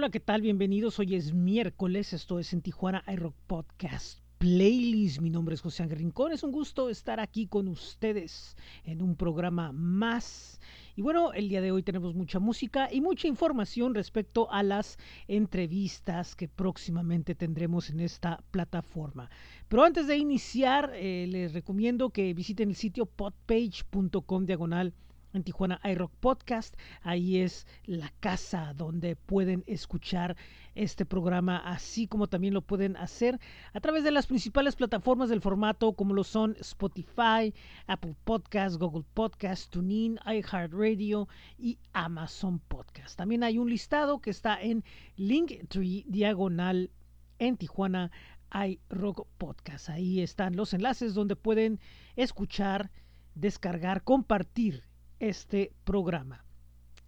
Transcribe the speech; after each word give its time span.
Hola, 0.00 0.08
¿qué 0.08 0.18
tal? 0.18 0.40
Bienvenidos. 0.40 0.98
Hoy 0.98 1.14
es 1.14 1.34
miércoles. 1.34 2.14
Esto 2.14 2.38
es 2.38 2.54
en 2.54 2.62
Tijuana 2.62 3.04
iRock 3.06 3.34
Podcast 3.46 4.20
Playlist. 4.38 5.20
Mi 5.20 5.28
nombre 5.28 5.54
es 5.54 5.60
José 5.60 5.82
Ángel 5.82 5.98
Rincón. 5.98 6.32
Es 6.32 6.42
un 6.42 6.52
gusto 6.52 6.88
estar 6.88 7.20
aquí 7.20 7.46
con 7.46 7.68
ustedes 7.68 8.56
en 8.84 9.02
un 9.02 9.14
programa 9.14 9.72
más. 9.72 10.58
Y 10.96 11.02
bueno, 11.02 11.34
el 11.34 11.50
día 11.50 11.60
de 11.60 11.70
hoy 11.70 11.82
tenemos 11.82 12.14
mucha 12.14 12.38
música 12.38 12.88
y 12.90 13.02
mucha 13.02 13.28
información 13.28 13.94
respecto 13.94 14.50
a 14.50 14.62
las 14.62 14.96
entrevistas 15.28 16.34
que 16.34 16.48
próximamente 16.48 17.34
tendremos 17.34 17.90
en 17.90 18.00
esta 18.00 18.42
plataforma. 18.52 19.28
Pero 19.68 19.84
antes 19.84 20.06
de 20.06 20.16
iniciar, 20.16 20.92
eh, 20.94 21.26
les 21.28 21.52
recomiendo 21.52 22.08
que 22.08 22.32
visiten 22.32 22.70
el 22.70 22.76
sitio 22.76 23.04
podpage.com 23.04 24.46
diagonal 24.46 24.94
en 25.32 25.44
Tijuana 25.44 25.80
iRock 25.84 26.12
Podcast. 26.20 26.76
Ahí 27.02 27.38
es 27.38 27.66
la 27.84 28.12
casa 28.20 28.74
donde 28.74 29.16
pueden 29.16 29.64
escuchar 29.66 30.36
este 30.74 31.04
programa, 31.04 31.58
así 31.58 32.06
como 32.06 32.28
también 32.28 32.54
lo 32.54 32.62
pueden 32.62 32.96
hacer 32.96 33.40
a 33.72 33.80
través 33.80 34.04
de 34.04 34.10
las 34.10 34.26
principales 34.26 34.76
plataformas 34.76 35.28
del 35.28 35.40
formato, 35.40 35.92
como 35.92 36.14
lo 36.14 36.24
son 36.24 36.56
Spotify, 36.60 37.54
Apple 37.86 38.16
Podcast, 38.24 38.76
Google 38.76 39.04
Podcast, 39.14 39.70
TuneIn, 39.70 40.18
iHeartRadio 40.26 41.28
y 41.58 41.78
Amazon 41.92 42.60
Podcast. 42.60 43.16
También 43.16 43.42
hay 43.42 43.58
un 43.58 43.68
listado 43.68 44.20
que 44.20 44.30
está 44.30 44.60
en 44.60 44.84
Linktree 45.16 46.04
diagonal 46.06 46.90
en 47.38 47.56
Tijuana 47.56 48.10
iRock 48.52 49.26
Podcast. 49.38 49.88
Ahí 49.90 50.20
están 50.20 50.56
los 50.56 50.74
enlaces 50.74 51.14
donde 51.14 51.36
pueden 51.36 51.80
escuchar, 52.16 52.90
descargar, 53.34 54.02
compartir 54.02 54.89
este 55.20 55.72
programa. 55.84 56.44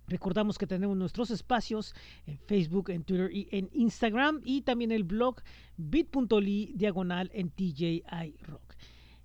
Recordamos 0.06 0.58
que 0.58 0.66
tenemos 0.66 0.96
nuestros 0.96 1.30
espacios 1.30 1.94
en 2.26 2.38
Facebook, 2.38 2.90
en 2.90 3.02
Twitter 3.02 3.30
y 3.32 3.48
en 3.50 3.70
Instagram 3.72 4.40
y 4.44 4.62
también 4.62 4.92
el 4.92 5.04
blog 5.04 5.36
bit.ly 5.76 6.72
diagonal 6.74 7.30
en 7.32 7.50
TJI 7.50 8.36
Rock. 8.42 8.74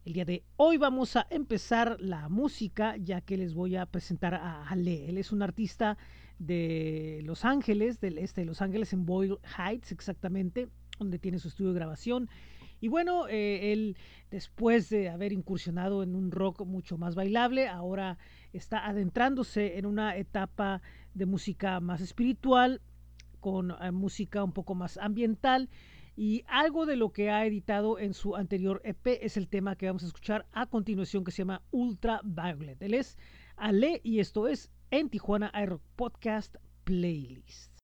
El 0.05 0.13
día 0.13 0.23
de 0.23 0.45
hoy 0.55 0.77
vamos 0.77 1.17
a 1.17 1.27
empezar 1.29 1.97
la 1.99 2.29
música 2.29 2.95
ya 2.95 3.19
que 3.19 3.35
les 3.35 3.53
voy 3.53 3.75
a 3.75 3.85
presentar 3.85 4.33
a 4.33 4.65
Ale. 4.69 5.09
Él 5.09 5.17
es 5.17 5.33
un 5.33 5.41
artista 5.41 5.97
de 6.39 7.19
Los 7.25 7.43
Ángeles, 7.43 7.99
del 7.99 8.17
este 8.17 8.41
de 8.41 8.45
Los 8.45 8.61
Ángeles 8.61 8.93
en 8.93 9.05
Boyle 9.05 9.39
Heights 9.57 9.91
exactamente, 9.91 10.69
donde 10.97 11.19
tiene 11.19 11.39
su 11.39 11.49
estudio 11.49 11.73
de 11.73 11.79
grabación. 11.79 12.29
Y 12.79 12.87
bueno, 12.87 13.27
eh, 13.27 13.73
él 13.73 13.97
después 14.31 14.89
de 14.89 15.09
haber 15.09 15.33
incursionado 15.33 16.03
en 16.03 16.15
un 16.15 16.31
rock 16.31 16.65
mucho 16.65 16.97
más 16.97 17.15
bailable, 17.15 17.67
ahora 17.67 18.17
está 18.53 18.85
adentrándose 18.85 19.77
en 19.77 19.85
una 19.85 20.15
etapa 20.17 20.81
de 21.13 21.25
música 21.25 21.79
más 21.79 22.01
espiritual, 22.01 22.81
con 23.39 23.71
eh, 23.71 23.91
música 23.91 24.43
un 24.43 24.51
poco 24.51 24.75
más 24.75 24.97
ambiental. 24.97 25.69
Y 26.15 26.43
algo 26.47 26.85
de 26.87 26.95
lo 26.95 27.11
que 27.11 27.29
ha 27.29 27.45
editado 27.45 27.99
en 27.99 28.13
su 28.13 28.35
anterior 28.35 28.81
EP 28.83 29.19
es 29.21 29.37
el 29.37 29.47
tema 29.47 29.75
que 29.75 29.85
vamos 29.85 30.03
a 30.03 30.07
escuchar 30.07 30.47
a 30.51 30.65
continuación 30.65 31.23
que 31.23 31.31
se 31.31 31.43
llama 31.43 31.61
Ultra 31.69 32.21
Violet. 32.23 32.81
Él 32.81 32.95
es 32.95 33.17
Ale 33.55 34.01
y 34.03 34.19
esto 34.19 34.47
es 34.47 34.71
en 34.89 35.09
Tijuana 35.09 35.51
Air 35.53 35.77
Podcast 35.95 36.55
Playlist. 36.83 37.76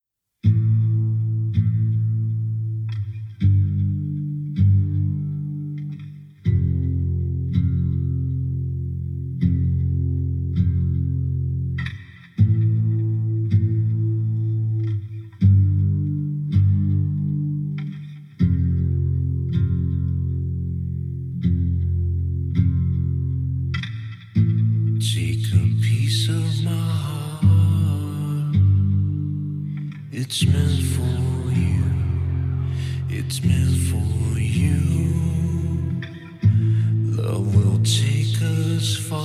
Far 39.14 39.23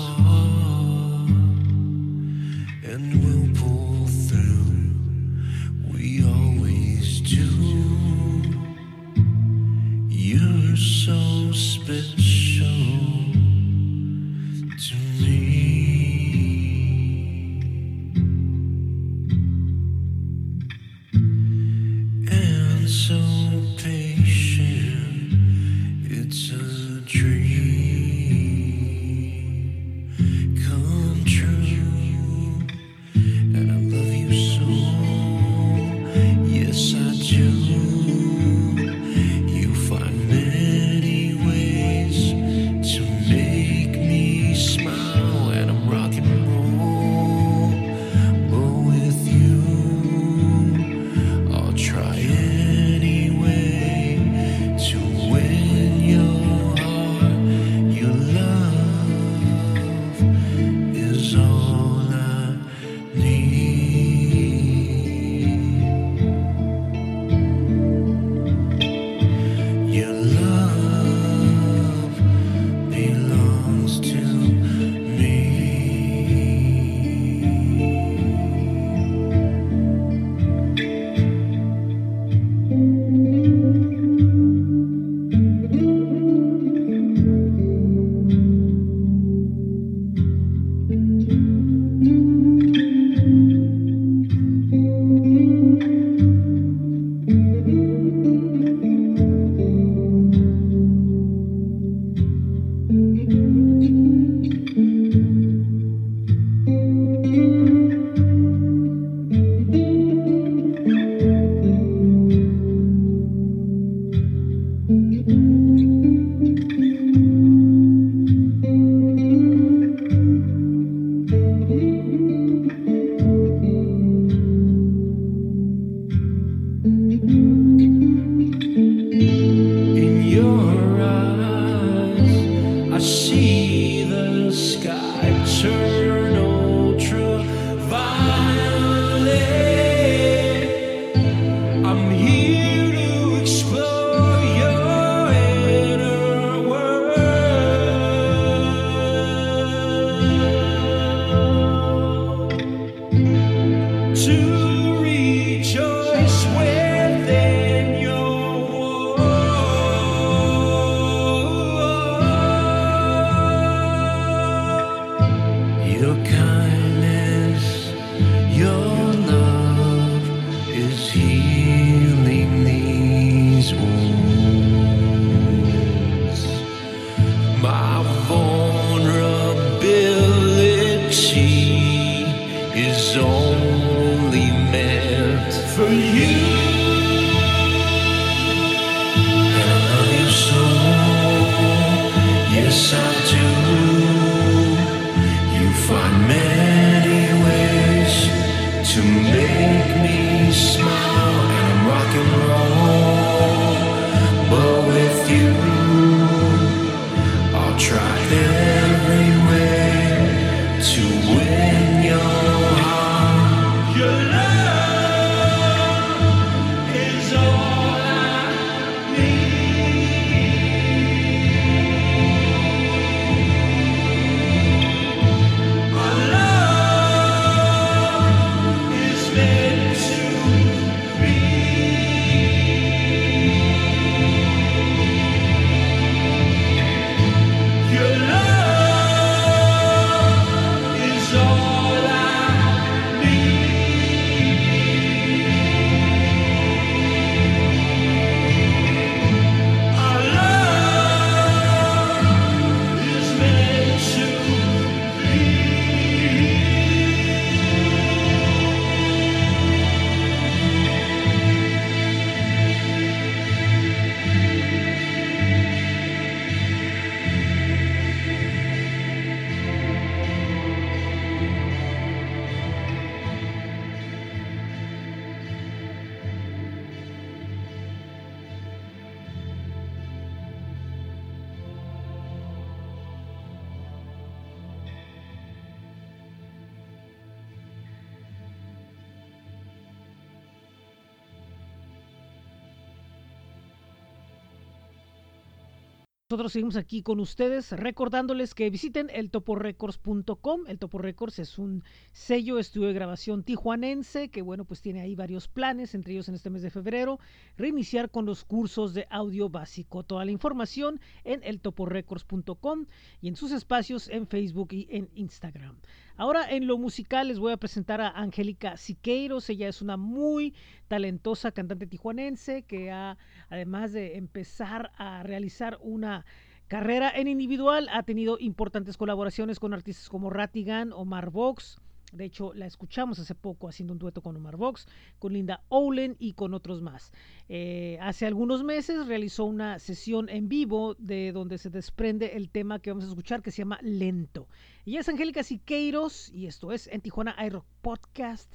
Nosotros 296.31 296.53
seguimos 296.53 296.77
aquí 296.77 297.03
con 297.03 297.21
ustedes 297.21 297.73
recordándoles 297.73 298.55
que 298.55 298.69
visiten 298.69 299.09
eltoporecords.com. 299.09 300.67
El 300.67 300.79
Topo 300.79 300.99
Records 300.99 301.39
es 301.39 301.57
un 301.57 301.83
sello 302.13 302.59
estudio 302.59 302.89
de 302.89 302.93
grabación 302.93 303.45
tijuanense 303.45 304.29
que 304.29 304.43
bueno, 304.43 304.67
pues 304.67 304.83
tiene 304.83 305.01
ahí 305.01 305.15
varios 305.15 305.49
planes, 305.49 305.95
entre 305.95 306.13
ellos 306.13 306.29
en 306.29 306.35
este 306.35 306.51
mes 306.51 306.61
de 306.61 306.69
febrero, 306.69 307.19
reiniciar 307.57 308.11
con 308.11 308.27
los 308.27 308.45
cursos 308.45 308.93
de 308.93 309.07
audio 309.09 309.49
básico. 309.49 310.03
Toda 310.03 310.27
la 310.27 310.31
información 310.31 311.01
en 311.25 311.43
eltoporecords.com 311.45 312.85
y 313.23 313.29
en 313.29 313.37
sus 313.37 313.51
espacios 313.51 314.11
en 314.11 314.27
Facebook 314.27 314.69
y 314.73 314.87
en 314.91 315.09
Instagram. 315.15 315.79
Ahora 316.19 316.51
en 316.51 316.67
lo 316.67 316.79
musical 316.79 317.29
les 317.29 317.39
voy 317.39 317.53
a 317.53 317.57
presentar 317.59 318.01
a 318.01 318.09
Angélica 318.09 318.77
Siqueiros. 318.77 319.49
Ella 319.51 319.69
es 319.69 319.81
una 319.83 319.97
muy 319.97 320.53
talentosa 320.89 321.53
cantante 321.53 321.87
tijuanense 321.87 322.65
que 322.65 322.91
ha, 322.91 323.17
además 323.49 323.93
de 323.93 324.17
empezar 324.17 324.91
a 324.97 325.23
realizar 325.23 325.79
una 325.81 326.27
carrera 326.67 327.09
en 327.15 327.29
individual, 327.29 327.89
ha 327.93 328.03
tenido 328.03 328.37
importantes 328.41 328.97
colaboraciones 328.97 329.61
con 329.61 329.73
artistas 329.73 330.09
como 330.09 330.29
Ratigan, 330.29 330.93
Omar 330.93 331.31
Vox. 331.31 331.79
De 332.13 332.25
hecho, 332.25 332.55
la 332.55 332.67
escuchamos 332.67 333.19
hace 333.19 333.35
poco 333.35 333.69
haciendo 333.69 333.93
un 333.93 333.99
dueto 333.99 334.23
con 334.23 334.37
Omar 334.37 334.57
Vox, 334.57 334.87
con 335.19 335.33
Linda 335.33 335.63
Owlen 335.69 336.17
y 336.19 336.33
con 336.33 336.55
otros 336.55 336.81
más. 336.81 337.13
Eh, 337.49 337.99
hace 338.01 338.27
algunos 338.27 338.65
meses 338.65 339.07
realizó 339.07 339.45
una 339.45 339.79
sesión 339.79 340.29
en 340.29 340.49
vivo 340.49 340.95
de 340.95 341.33
donde 341.33 341.59
se 341.59 341.71
desprende 341.71 342.37
el 342.37 342.51
tema 342.51 342.79
que 342.79 342.91
vamos 342.91 343.05
a 343.05 343.09
escuchar 343.09 343.43
que 343.43 343.51
se 343.51 343.59
llama 343.59 343.79
Lento. 343.83 344.49
Ella 344.87 345.01
es 345.01 345.09
Angélica 345.09 345.43
Siqueiros 345.43 346.31
y 346.33 346.47
esto 346.47 346.73
es 346.73 346.87
en 346.87 347.01
Tijuana 347.01 347.37
iRock 347.45 347.67
Podcast 347.83 348.55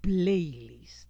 Playlist. 0.00 1.08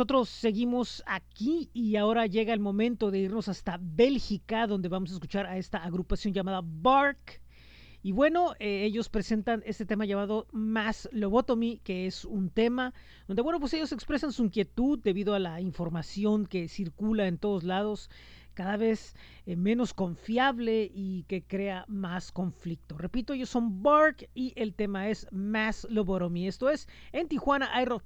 Nosotros 0.00 0.30
seguimos 0.30 1.02
aquí 1.04 1.68
y 1.74 1.96
ahora 1.96 2.24
llega 2.24 2.54
el 2.54 2.58
momento 2.58 3.10
de 3.10 3.18
irnos 3.18 3.48
hasta 3.48 3.78
Bélgica, 3.78 4.66
donde 4.66 4.88
vamos 4.88 5.10
a 5.10 5.12
escuchar 5.12 5.44
a 5.44 5.58
esta 5.58 5.84
agrupación 5.84 6.32
llamada 6.32 6.62
Bark. 6.64 7.42
Y 8.02 8.12
bueno, 8.12 8.54
eh, 8.60 8.84
ellos 8.84 9.10
presentan 9.10 9.62
este 9.66 9.84
tema 9.84 10.06
llamado 10.06 10.46
Mass 10.52 11.06
Lobotomy, 11.12 11.80
que 11.84 12.06
es 12.06 12.24
un 12.24 12.48
tema 12.48 12.94
donde, 13.28 13.42
bueno, 13.42 13.60
pues 13.60 13.74
ellos 13.74 13.92
expresan 13.92 14.32
su 14.32 14.42
inquietud 14.42 14.98
debido 15.00 15.34
a 15.34 15.38
la 15.38 15.60
información 15.60 16.46
que 16.46 16.68
circula 16.68 17.26
en 17.26 17.36
todos 17.36 17.62
lados, 17.62 18.08
cada 18.54 18.78
vez 18.78 19.14
eh, 19.44 19.54
menos 19.54 19.92
confiable 19.92 20.90
y 20.94 21.24
que 21.24 21.42
crea 21.42 21.84
más 21.88 22.32
conflicto. 22.32 22.96
Repito, 22.96 23.34
ellos 23.34 23.50
son 23.50 23.82
Bark 23.82 24.30
y 24.32 24.54
el 24.56 24.72
tema 24.72 25.10
es 25.10 25.26
Mass 25.30 25.86
Lobotomy. 25.90 26.48
Esto 26.48 26.70
es 26.70 26.88
en 27.12 27.28
Tijuana 27.28 27.68
Aero 27.74 28.02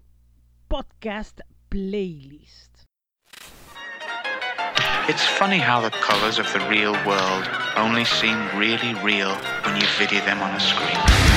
Podcast 0.67 1.41
Playlist. 1.75 2.87
It's 5.09 5.27
funny 5.27 5.59
how 5.59 5.81
the 5.81 5.91
colors 5.91 6.39
of 6.39 6.47
the 6.53 6.61
real 6.71 6.93
world 7.05 7.51
only 7.77 8.05
seem 8.05 8.39
really 8.57 8.95
real 9.03 9.35
when 9.65 9.81
you 9.81 9.87
video 9.99 10.25
them 10.25 10.41
on 10.41 10.55
a 10.55 10.61
screen. 10.61 11.34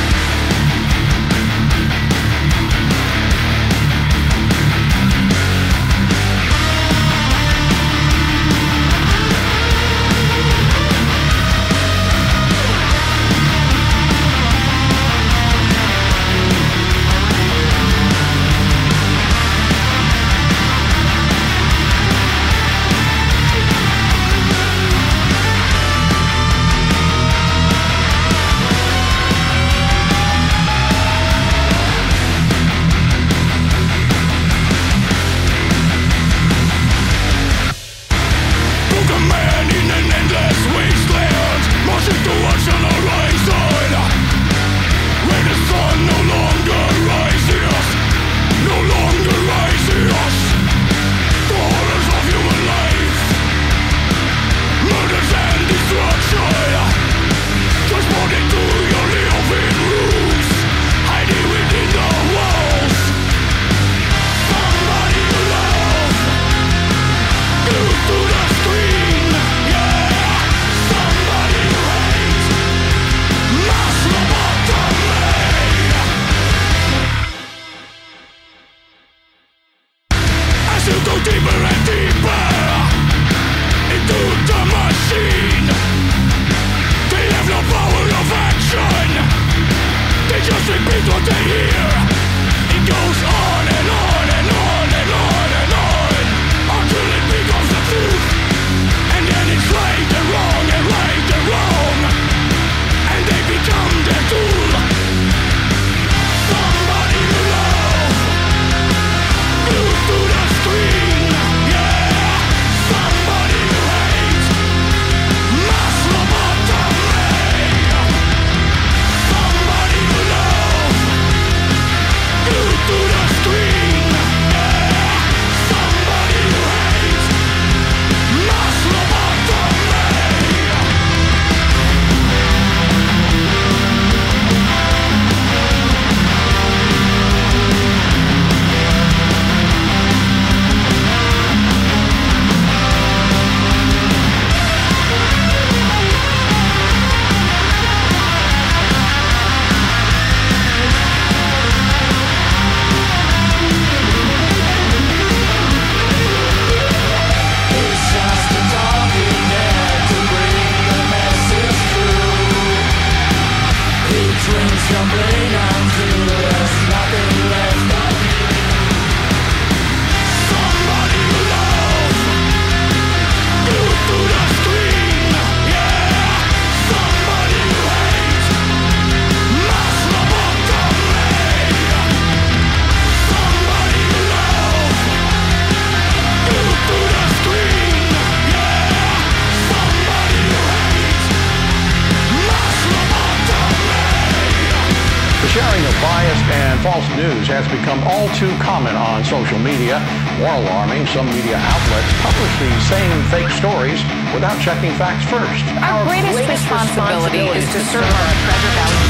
Sharing 195.58 195.86
of 195.90 195.96
biased 196.06 196.46
and 196.54 196.80
false 196.86 197.08
news 197.18 197.48
has 197.48 197.66
become 197.74 197.98
all 198.06 198.30
too 198.38 198.54
common 198.62 198.96
on 198.96 199.26
social 199.26 199.58
media. 199.58 199.98
More 200.38 200.54
alarming, 200.54 201.08
some 201.08 201.26
media 201.26 201.58
outlets 201.58 202.12
publish 202.22 202.54
these 202.62 202.84
same 202.86 203.18
fake 203.34 203.50
stories 203.50 203.98
without 204.38 204.62
checking 204.62 204.94
facts 205.02 205.26
first. 205.26 205.66
Our 205.82 206.06
greatest, 206.06 206.62
responsibility 206.62 207.50
is 207.58 207.66
to 207.74 207.80
serve 207.90 208.06
our 208.06 208.34
Treasure 208.46 208.74
Valley 208.78 209.07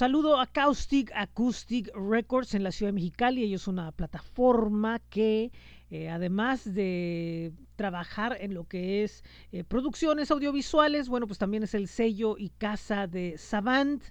Saludo 0.00 0.40
a 0.40 0.46
Caustic 0.46 1.12
Acoustic 1.14 1.94
Records 1.94 2.54
en 2.54 2.62
la 2.62 2.72
ciudad 2.72 2.88
de 2.88 2.94
Mexicali. 2.94 3.44
Ellos 3.44 3.60
son 3.60 3.74
una 3.74 3.92
plataforma 3.92 4.98
que, 4.98 5.52
eh, 5.90 6.08
además 6.08 6.64
de 6.72 7.52
trabajar 7.76 8.38
en 8.40 8.54
lo 8.54 8.64
que 8.64 9.04
es 9.04 9.22
eh, 9.52 9.62
producciones 9.62 10.30
audiovisuales, 10.30 11.10
bueno, 11.10 11.26
pues 11.26 11.38
también 11.38 11.64
es 11.64 11.74
el 11.74 11.86
sello 11.86 12.38
y 12.38 12.48
casa 12.48 13.08
de 13.08 13.36
Savant, 13.36 14.02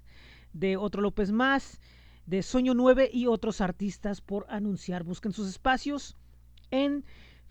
de 0.54 0.78
Otro 0.78 1.02
López 1.02 1.32
Más, 1.32 1.82
de 2.28 2.44
Sueño 2.44 2.76
9 2.76 3.10
y 3.12 3.26
otros 3.26 3.60
artistas 3.60 4.22
por 4.22 4.46
anunciar. 4.48 5.04
Busquen 5.04 5.32
sus 5.32 5.50
espacios 5.50 6.16
en 6.70 7.04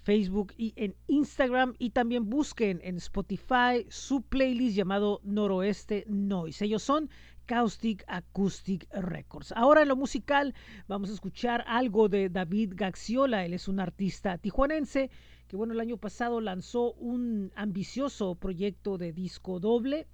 Facebook 0.05 0.55
y 0.57 0.75
en 0.77 0.95
Instagram 1.09 1.75
y 1.81 1.91
también 1.91 2.31
busquen 2.31 2.81
en 2.85 2.99
Spotify 2.99 3.85
su 3.89 4.23
playlist 4.23 4.77
llamado 4.77 5.21
Noroeste 5.25 6.05
Noise. 6.07 6.67
Ellos 6.67 6.85
son 6.85 7.11
Caustic 7.49 8.05
Acoustic 8.07 8.87
Records. 8.93 9.53
Ahora 9.57 9.81
en 9.81 9.89
lo 9.89 9.97
musical 9.97 10.55
vamos 10.87 11.09
a 11.09 11.15
escuchar 11.15 11.65
algo 11.67 12.11
de 12.11 12.29
David 12.29 12.75
Gaxiola. 12.77 13.47
Él 13.47 13.55
es 13.55 13.69
un 13.69 13.81
artista 13.81 14.37
tijuanense 14.37 15.11
que 15.49 15.57
bueno, 15.57 15.73
el 15.73 15.81
año 15.81 15.97
pasado 15.97 16.43
lanzó 16.43 16.93
un 16.93 17.51
ambicioso 17.57 18.35
proyecto 18.35 18.99
de 18.99 19.15
disco 19.15 19.61
doble 19.61 20.07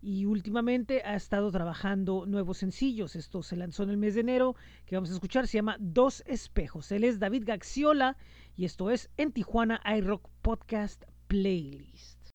y 0.00 0.24
últimamente 0.24 1.02
ha 1.04 1.14
estado 1.14 1.50
trabajando 1.50 2.24
nuevos 2.26 2.56
sencillos. 2.56 3.16
Esto 3.16 3.42
se 3.42 3.56
lanzó 3.56 3.82
en 3.82 3.90
el 3.90 3.98
mes 3.98 4.14
de 4.14 4.22
enero, 4.22 4.56
que 4.86 4.96
vamos 4.96 5.10
a 5.10 5.14
escuchar, 5.14 5.46
se 5.46 5.58
llama 5.58 5.76
Dos 5.78 6.24
Espejos. 6.26 6.90
Él 6.90 7.04
es 7.04 7.18
David 7.18 7.44
Gaxiola 7.44 8.16
y 8.56 8.64
esto 8.64 8.90
es 8.90 9.10
en 9.18 9.30
Tijuana 9.32 9.82
iRock 9.84 10.26
Podcast 10.40 11.04
Playlist. 11.28 12.30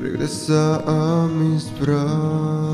Regresa 0.00 0.82
a 0.86 1.26
mis 1.28 1.70
brazos 1.80 2.67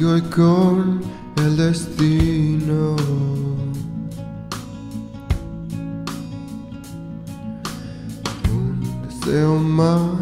con 0.00 1.02
el 1.36 1.56
destino. 1.58 2.96
Un 8.50 9.02
deseo 9.06 9.58
más, 9.58 10.16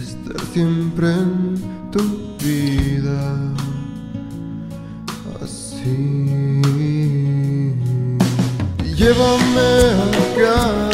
estar 0.00 0.40
siempre 0.54 1.12
en 1.12 1.60
tu 1.90 2.00
vida. 2.42 3.36
Así. 5.42 6.62
Llévame 8.96 9.68
a 10.48 10.87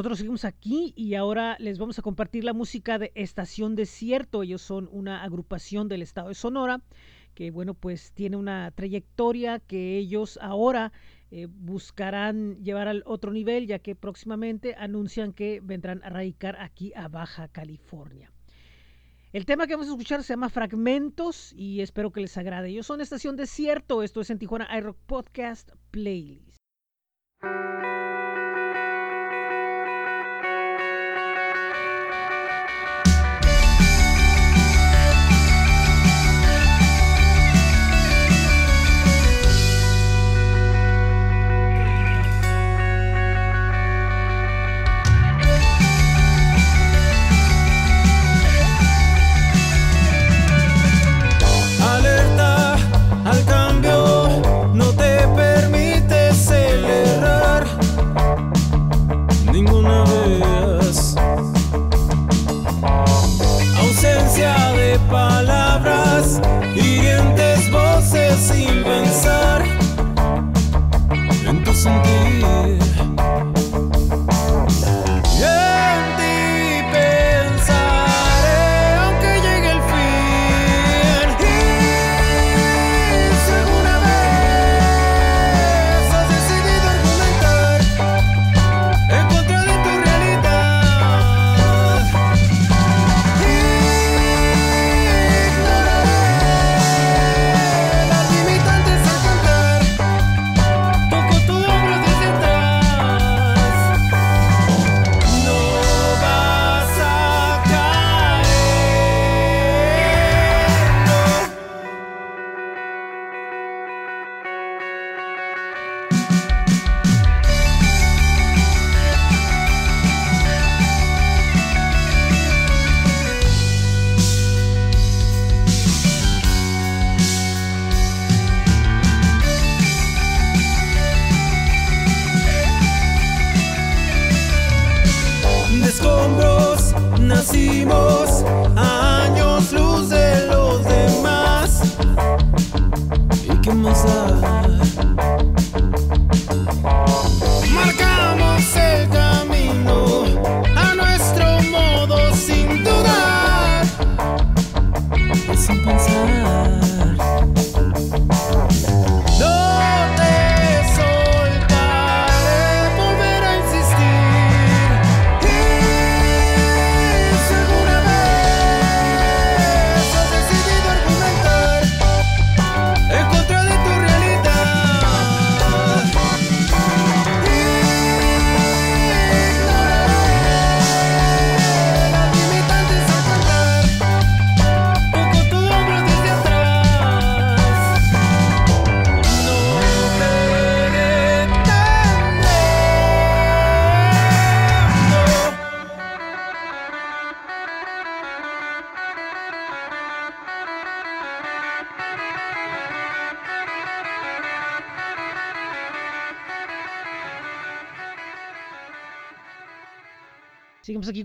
Nosotros 0.00 0.16
seguimos 0.16 0.46
aquí 0.46 0.94
y 0.96 1.14
ahora 1.14 1.58
les 1.58 1.78
vamos 1.78 1.98
a 1.98 2.02
compartir 2.02 2.42
la 2.42 2.54
música 2.54 2.98
de 2.98 3.12
Estación 3.14 3.76
Desierto. 3.76 4.42
Ellos 4.42 4.62
son 4.62 4.88
una 4.92 5.22
agrupación 5.22 5.88
del 5.88 6.00
estado 6.00 6.28
de 6.28 6.34
Sonora 6.34 6.80
que, 7.34 7.50
bueno, 7.50 7.74
pues 7.74 8.12
tiene 8.12 8.38
una 8.38 8.70
trayectoria 8.70 9.58
que 9.58 9.98
ellos 9.98 10.38
ahora 10.40 10.90
eh, 11.30 11.48
buscarán 11.50 12.64
llevar 12.64 12.88
al 12.88 13.02
otro 13.04 13.30
nivel, 13.30 13.66
ya 13.66 13.78
que 13.78 13.94
próximamente 13.94 14.74
anuncian 14.74 15.34
que 15.34 15.60
vendrán 15.62 16.02
a 16.02 16.08
radicar 16.08 16.56
aquí 16.58 16.94
a 16.96 17.08
Baja 17.08 17.48
California. 17.48 18.32
El 19.34 19.44
tema 19.44 19.66
que 19.66 19.74
vamos 19.74 19.88
a 19.88 19.90
escuchar 19.90 20.22
se 20.22 20.32
llama 20.32 20.48
Fragmentos 20.48 21.52
y 21.52 21.82
espero 21.82 22.10
que 22.10 22.22
les 22.22 22.38
agrade. 22.38 22.70
Ellos 22.70 22.86
son 22.86 23.02
Estación 23.02 23.36
Desierto, 23.36 24.02
esto 24.02 24.22
es 24.22 24.30
en 24.30 24.38
Tijuana 24.38 24.66
iRock 24.78 24.96
Podcast 25.04 25.72
Playlist. 25.90 26.56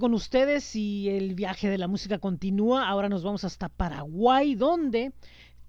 Con 0.06 0.14
ustedes 0.14 0.76
y 0.76 1.10
el 1.10 1.34
viaje 1.34 1.68
de 1.68 1.80
la 1.80 1.88
música 1.88 2.20
continúa. 2.20 2.88
Ahora 2.88 3.10
nos 3.10 3.24
vamos 3.24 3.44
hasta 3.44 3.70
Paraguay, 3.70 4.54
donde 4.54 5.14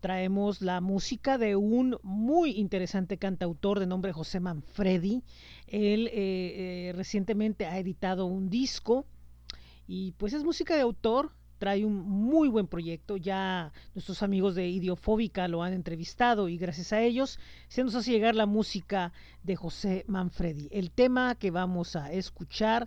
traemos 0.00 0.60
la 0.60 0.82
música 0.82 1.38
de 1.38 1.56
un 1.56 1.96
muy 2.02 2.50
interesante 2.50 3.16
cantautor 3.16 3.80
de 3.80 3.86
nombre 3.86 4.12
José 4.12 4.40
Manfredi. 4.40 5.22
Él 5.66 6.08
eh, 6.08 6.12
eh, 6.12 6.92
recientemente 6.94 7.64
ha 7.64 7.78
editado 7.78 8.26
un 8.26 8.50
disco 8.50 9.06
y 9.86 10.12
pues 10.18 10.34
es 10.34 10.44
música 10.44 10.74
de 10.74 10.82
autor. 10.82 11.32
Trae 11.56 11.86
un 11.86 11.94
muy 11.94 12.48
buen 12.48 12.66
proyecto. 12.66 13.16
Ya 13.16 13.72
nuestros 13.94 14.22
amigos 14.22 14.54
de 14.54 14.68
Idiofóbica 14.68 15.48
lo 15.48 15.62
han 15.62 15.72
entrevistado 15.72 16.50
y 16.50 16.58
gracias 16.58 16.92
a 16.92 17.00
ellos 17.00 17.40
se 17.68 17.82
nos 17.82 17.94
hace 17.94 18.10
llegar 18.10 18.34
la 18.34 18.44
música 18.44 19.14
de 19.42 19.56
José 19.56 20.04
Manfredi. 20.08 20.68
El 20.72 20.90
tema 20.90 21.36
que 21.36 21.50
vamos 21.50 21.96
a 21.96 22.12
escuchar 22.12 22.86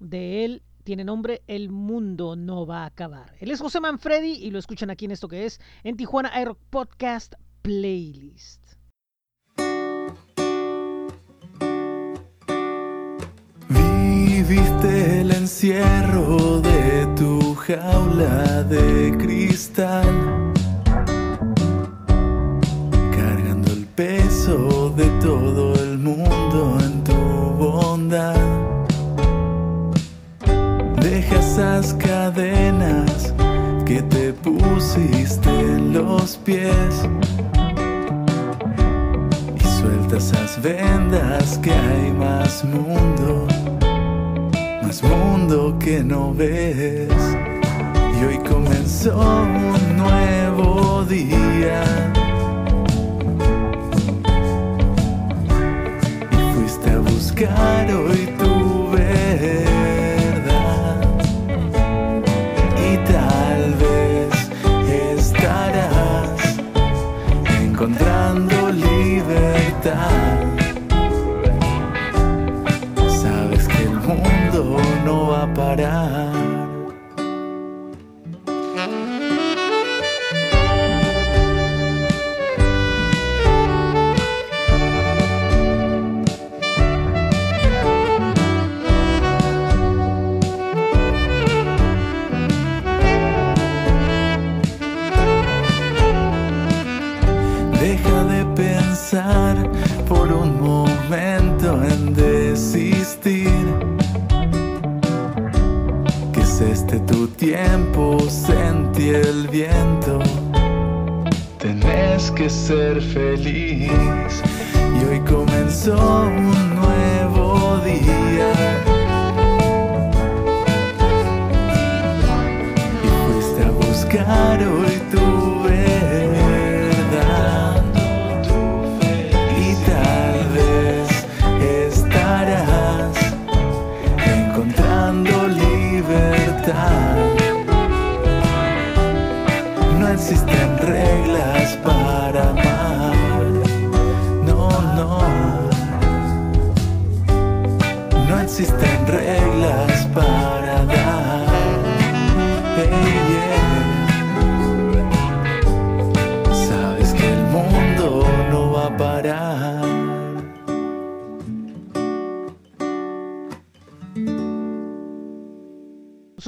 de 0.00 0.44
él 0.44 0.62
tiene 0.88 1.04
nombre 1.04 1.42
El 1.46 1.68
mundo 1.68 2.34
no 2.34 2.64
va 2.64 2.84
a 2.84 2.86
acabar. 2.86 3.34
Él 3.40 3.50
es 3.50 3.60
José 3.60 3.78
Manfredi 3.78 4.32
y 4.42 4.50
lo 4.50 4.58
escuchan 4.58 4.88
aquí 4.88 5.04
en 5.04 5.10
esto 5.10 5.28
que 5.28 5.44
es 5.44 5.60
en 5.84 5.98
Tijuana 5.98 6.32
iRock 6.40 6.58
Podcast 6.70 7.34
Playlist. 7.60 8.62
Viviste 13.68 15.20
el 15.20 15.30
encierro 15.30 16.62
de 16.62 17.06
tu 17.18 17.54
jaula 17.54 18.62
de 18.62 19.14
cristal, 19.18 20.06
cargando 23.12 23.72
el 23.72 23.86
peso 23.88 24.88
de 24.96 25.04
todo 25.20 25.74
el 25.84 25.98
mundo 25.98 26.78
en 26.80 27.04
tu 27.04 27.12
bondad. 27.12 28.57
Esas 31.68 31.92
cadenas 31.94 33.34
que 33.84 34.00
te 34.00 34.32
pusiste 34.32 35.50
en 35.50 35.92
los 35.92 36.38
pies 36.38 37.06
y 39.54 39.64
suelta 39.78 40.16
esas 40.16 40.62
vendas 40.62 41.58
que 41.58 41.70
hay 41.70 42.10
más 42.12 42.64
mundo, 42.64 43.46
más 44.82 45.02
mundo 45.02 45.76
que 45.78 46.02
no 46.02 46.32
ves. 46.32 47.36
Y 48.18 48.24
hoy 48.24 48.38
comenzó 48.38 49.18
un 49.18 49.96
nuevo 49.98 50.67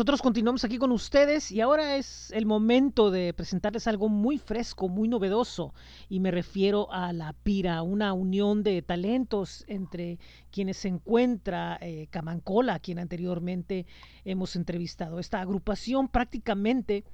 Nosotros 0.00 0.22
continuamos 0.22 0.64
aquí 0.64 0.78
con 0.78 0.92
ustedes 0.92 1.52
y 1.52 1.60
ahora 1.60 1.96
es 1.96 2.30
el 2.30 2.46
momento 2.46 3.10
de 3.10 3.34
presentarles 3.34 3.86
algo 3.86 4.08
muy 4.08 4.38
fresco, 4.38 4.88
muy 4.88 5.08
novedoso 5.08 5.74
y 6.08 6.20
me 6.20 6.30
refiero 6.30 6.90
a 6.90 7.12
La 7.12 7.34
Pira, 7.34 7.82
una 7.82 8.14
unión 8.14 8.62
de 8.62 8.80
talentos 8.80 9.62
entre 9.68 10.18
quienes 10.50 10.78
se 10.78 10.88
encuentra 10.88 11.76
eh, 11.82 12.06
Camancola, 12.08 12.78
quien 12.78 12.98
anteriormente 12.98 13.84
hemos 14.24 14.56
entrevistado. 14.56 15.18
Esta 15.18 15.42
agrupación 15.42 16.08
prácticamente 16.08 17.04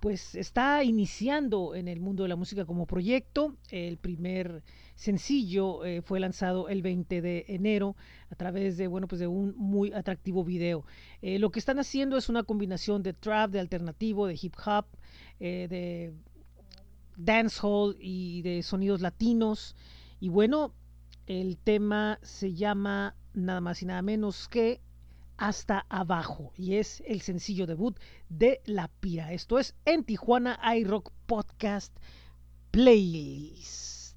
pues 0.00 0.34
está 0.34 0.82
iniciando 0.82 1.74
en 1.74 1.86
el 1.86 2.00
mundo 2.00 2.22
de 2.22 2.30
la 2.30 2.36
música 2.36 2.64
como 2.64 2.86
proyecto. 2.86 3.54
El 3.68 3.98
primer 3.98 4.62
sencillo 4.94 5.84
eh, 5.84 6.00
fue 6.00 6.20
lanzado 6.20 6.70
el 6.70 6.80
20 6.80 7.20
de 7.20 7.44
enero 7.48 7.96
a 8.30 8.34
través 8.34 8.78
de 8.78 8.88
bueno 8.88 9.06
pues 9.06 9.20
de 9.20 9.26
un 9.26 9.54
muy 9.56 9.92
atractivo 9.92 10.42
video. 10.42 10.86
Eh, 11.20 11.38
lo 11.38 11.50
que 11.50 11.58
están 11.58 11.78
haciendo 11.78 12.16
es 12.16 12.30
una 12.30 12.42
combinación 12.42 13.02
de 13.02 13.12
trap, 13.12 13.50
de 13.50 13.60
alternativo, 13.60 14.26
de 14.26 14.38
hip 14.40 14.54
hop, 14.64 14.86
eh, 15.38 15.66
de 15.68 16.14
dancehall 17.18 17.96
y 18.00 18.40
de 18.40 18.62
sonidos 18.62 19.02
latinos. 19.02 19.76
Y 20.18 20.30
bueno, 20.30 20.72
el 21.26 21.58
tema 21.58 22.18
se 22.22 22.54
llama 22.54 23.14
nada 23.34 23.60
más 23.60 23.82
y 23.82 23.86
nada 23.86 24.00
menos 24.00 24.48
que 24.48 24.80
hasta 25.40 25.86
abajo 25.88 26.52
y 26.54 26.76
es 26.76 27.02
el 27.06 27.22
sencillo 27.22 27.66
debut 27.66 27.98
de 28.28 28.60
La 28.66 28.88
Pira. 28.88 29.32
Esto 29.32 29.58
es 29.58 29.74
en 29.86 30.04
Tijuana 30.04 30.60
iRock 30.76 31.10
Podcast 31.26 31.96
Playlist. 32.70 34.16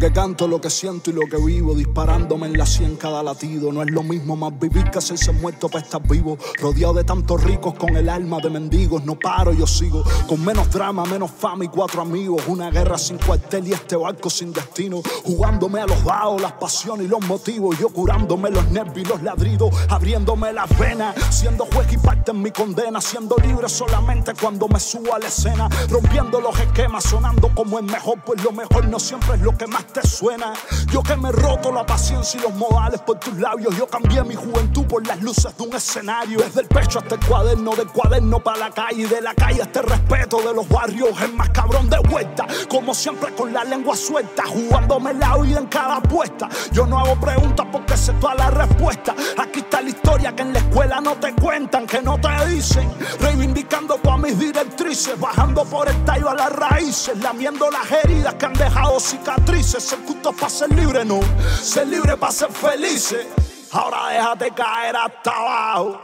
Que 0.00 0.10
canto 0.12 0.48
lo 0.48 0.62
que 0.62 0.70
siento 0.70 1.10
y 1.10 1.12
lo 1.12 1.26
que 1.26 1.36
vivo, 1.36 1.74
disparándome 1.74 2.46
en 2.46 2.56
la 2.56 2.64
sien 2.64 2.96
cada 2.96 3.22
latido. 3.22 3.70
No 3.70 3.82
es 3.82 3.90
lo 3.90 4.02
mismo 4.02 4.34
más 4.34 4.58
vivir 4.58 4.90
que 4.90 4.96
hacerse 4.96 5.30
muerto 5.30 5.68
para 5.68 5.84
estar 5.84 6.00
vivo. 6.08 6.38
Rodeado 6.58 6.94
de 6.94 7.04
tantos 7.04 7.44
ricos 7.44 7.74
con 7.74 7.94
el 7.94 8.08
alma 8.08 8.38
de 8.42 8.48
mendigos. 8.48 9.04
No 9.04 9.18
paro, 9.18 9.52
yo 9.52 9.66
sigo. 9.66 10.02
Con 10.26 10.42
menos 10.42 10.70
drama, 10.70 11.04
menos 11.04 11.30
fama 11.30 11.66
y 11.66 11.68
cuatro 11.68 12.00
amigos. 12.00 12.42
Una 12.46 12.70
guerra 12.70 12.96
sin 12.96 13.18
cuartel 13.18 13.68
y 13.68 13.72
este 13.74 13.94
barco 13.94 14.30
sin 14.30 14.54
destino. 14.54 15.02
Jugándome 15.22 15.80
a 15.80 15.86
los 15.86 16.02
dados, 16.02 16.40
las 16.40 16.52
pasiones 16.52 17.04
y 17.04 17.08
los 17.08 17.20
motivos. 17.26 17.78
Yo 17.78 17.90
curándome 17.90 18.50
los 18.50 18.70
nervios 18.70 19.06
y 19.06 19.10
los 19.10 19.22
ladridos. 19.22 19.68
Abriéndome 19.90 20.50
las 20.54 20.78
venas. 20.78 21.14
Siendo 21.28 21.66
juez 21.66 21.92
y 21.92 21.98
parte 21.98 22.30
en 22.30 22.40
mi 22.40 22.50
condena. 22.50 23.02
Siendo 23.02 23.36
libre 23.36 23.68
solamente 23.68 24.32
cuando 24.40 24.66
me 24.66 24.80
subo 24.80 25.14
a 25.14 25.18
la 25.18 25.28
escena. 25.28 25.68
Rompiendo 25.90 26.40
los 26.40 26.58
esquemas, 26.58 27.04
sonando 27.04 27.50
como 27.54 27.78
el 27.78 27.84
mejor. 27.84 28.18
Pues 28.24 28.42
lo 28.42 28.50
mejor 28.50 28.88
no 28.88 28.98
siempre 28.98 29.34
es 29.34 29.42
lo 29.42 29.56
que 29.58 29.66
más 29.66 29.89
te 29.90 30.06
suena. 30.06 30.52
Yo 30.90 31.02
que 31.02 31.16
me 31.16 31.28
he 31.28 31.32
roto 31.32 31.72
la 31.72 31.84
paciencia 31.84 32.38
y 32.38 32.42
los 32.42 32.54
modales 32.54 33.00
por 33.00 33.18
tus 33.18 33.34
labios. 33.34 33.76
Yo 33.76 33.86
cambié 33.86 34.22
mi 34.22 34.34
juventud 34.34 34.86
por 34.86 35.06
las 35.06 35.20
luces 35.20 35.56
de 35.56 35.62
un 35.64 35.74
escenario. 35.74 36.38
Desde 36.40 36.62
el 36.62 36.68
pecho 36.68 36.98
hasta 36.98 37.16
el 37.16 37.26
cuaderno, 37.26 37.74
del 37.74 37.88
cuaderno 37.88 38.40
para 38.40 38.58
la 38.58 38.70
calle. 38.70 39.06
De 39.06 39.20
la 39.20 39.34
calle 39.34 39.62
hasta 39.62 39.80
el 39.80 39.86
respeto 39.86 40.40
de 40.42 40.54
los 40.54 40.68
barrios. 40.68 41.10
Es 41.20 41.32
más 41.34 41.50
cabrón 41.50 41.90
de 41.90 41.98
vuelta. 42.08 42.46
Como 42.68 42.94
siempre 42.94 43.34
con 43.34 43.52
la 43.52 43.64
lengua 43.64 43.96
suelta. 43.96 44.44
Jugándome 44.46 45.14
la 45.14 45.36
vida 45.38 45.58
en 45.58 45.66
cada 45.66 45.96
apuesta. 45.96 46.48
Yo 46.72 46.86
no 46.86 46.98
hago 46.98 47.18
preguntas 47.20 47.66
porque 47.70 47.96
sé 47.96 48.12
toda 48.14 48.34
la 48.34 48.50
respuesta. 48.50 49.14
Aquí 49.38 49.60
está 49.60 49.80
la 49.80 49.88
historia 49.88 50.34
que 50.34 50.42
en 50.42 50.52
la 50.52 50.60
escuela 50.60 51.00
no 51.00 51.14
te 51.16 51.34
cuentan, 51.34 51.86
que 51.86 52.00
no 52.02 52.20
te 52.20 52.46
dicen. 52.46 52.90
Reivindicando 53.20 53.96
todas 53.96 54.20
mis 54.20 54.38
directrices. 54.38 55.18
Bajando 55.18 55.64
por 55.64 55.88
el 55.88 56.04
tallo 56.04 56.30
a 56.30 56.34
las 56.34 56.52
raíces. 56.52 57.18
Lamiendo 57.18 57.70
las 57.70 57.90
heridas 58.04 58.34
que 58.34 58.46
han 58.46 58.54
dejado 58.54 59.00
cicatrices. 59.00 59.79
Ser 59.80 59.98
justo 60.06 60.30
para 60.32 60.50
ser 60.50 60.68
libre, 60.74 61.06
no. 61.06 61.20
Ser 61.62 61.86
libre 61.86 62.14
para 62.14 62.30
ser 62.32 62.52
felices. 62.52 63.26
Ahora 63.72 64.08
déjate 64.10 64.50
caer 64.50 64.94
hasta 64.94 65.30
abajo. 65.30 66.00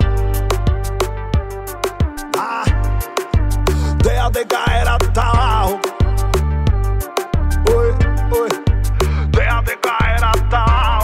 Ah, 2.38 2.64
déjate 3.98 4.46
caer 4.46 4.88
hasta 4.88 5.22
abajo. 5.22 5.80
Uy, 7.66 8.38
uy, 8.38 8.48
déjate 9.30 9.78
caer 9.80 10.24
hasta 10.24 10.64
abajo. 10.64 10.95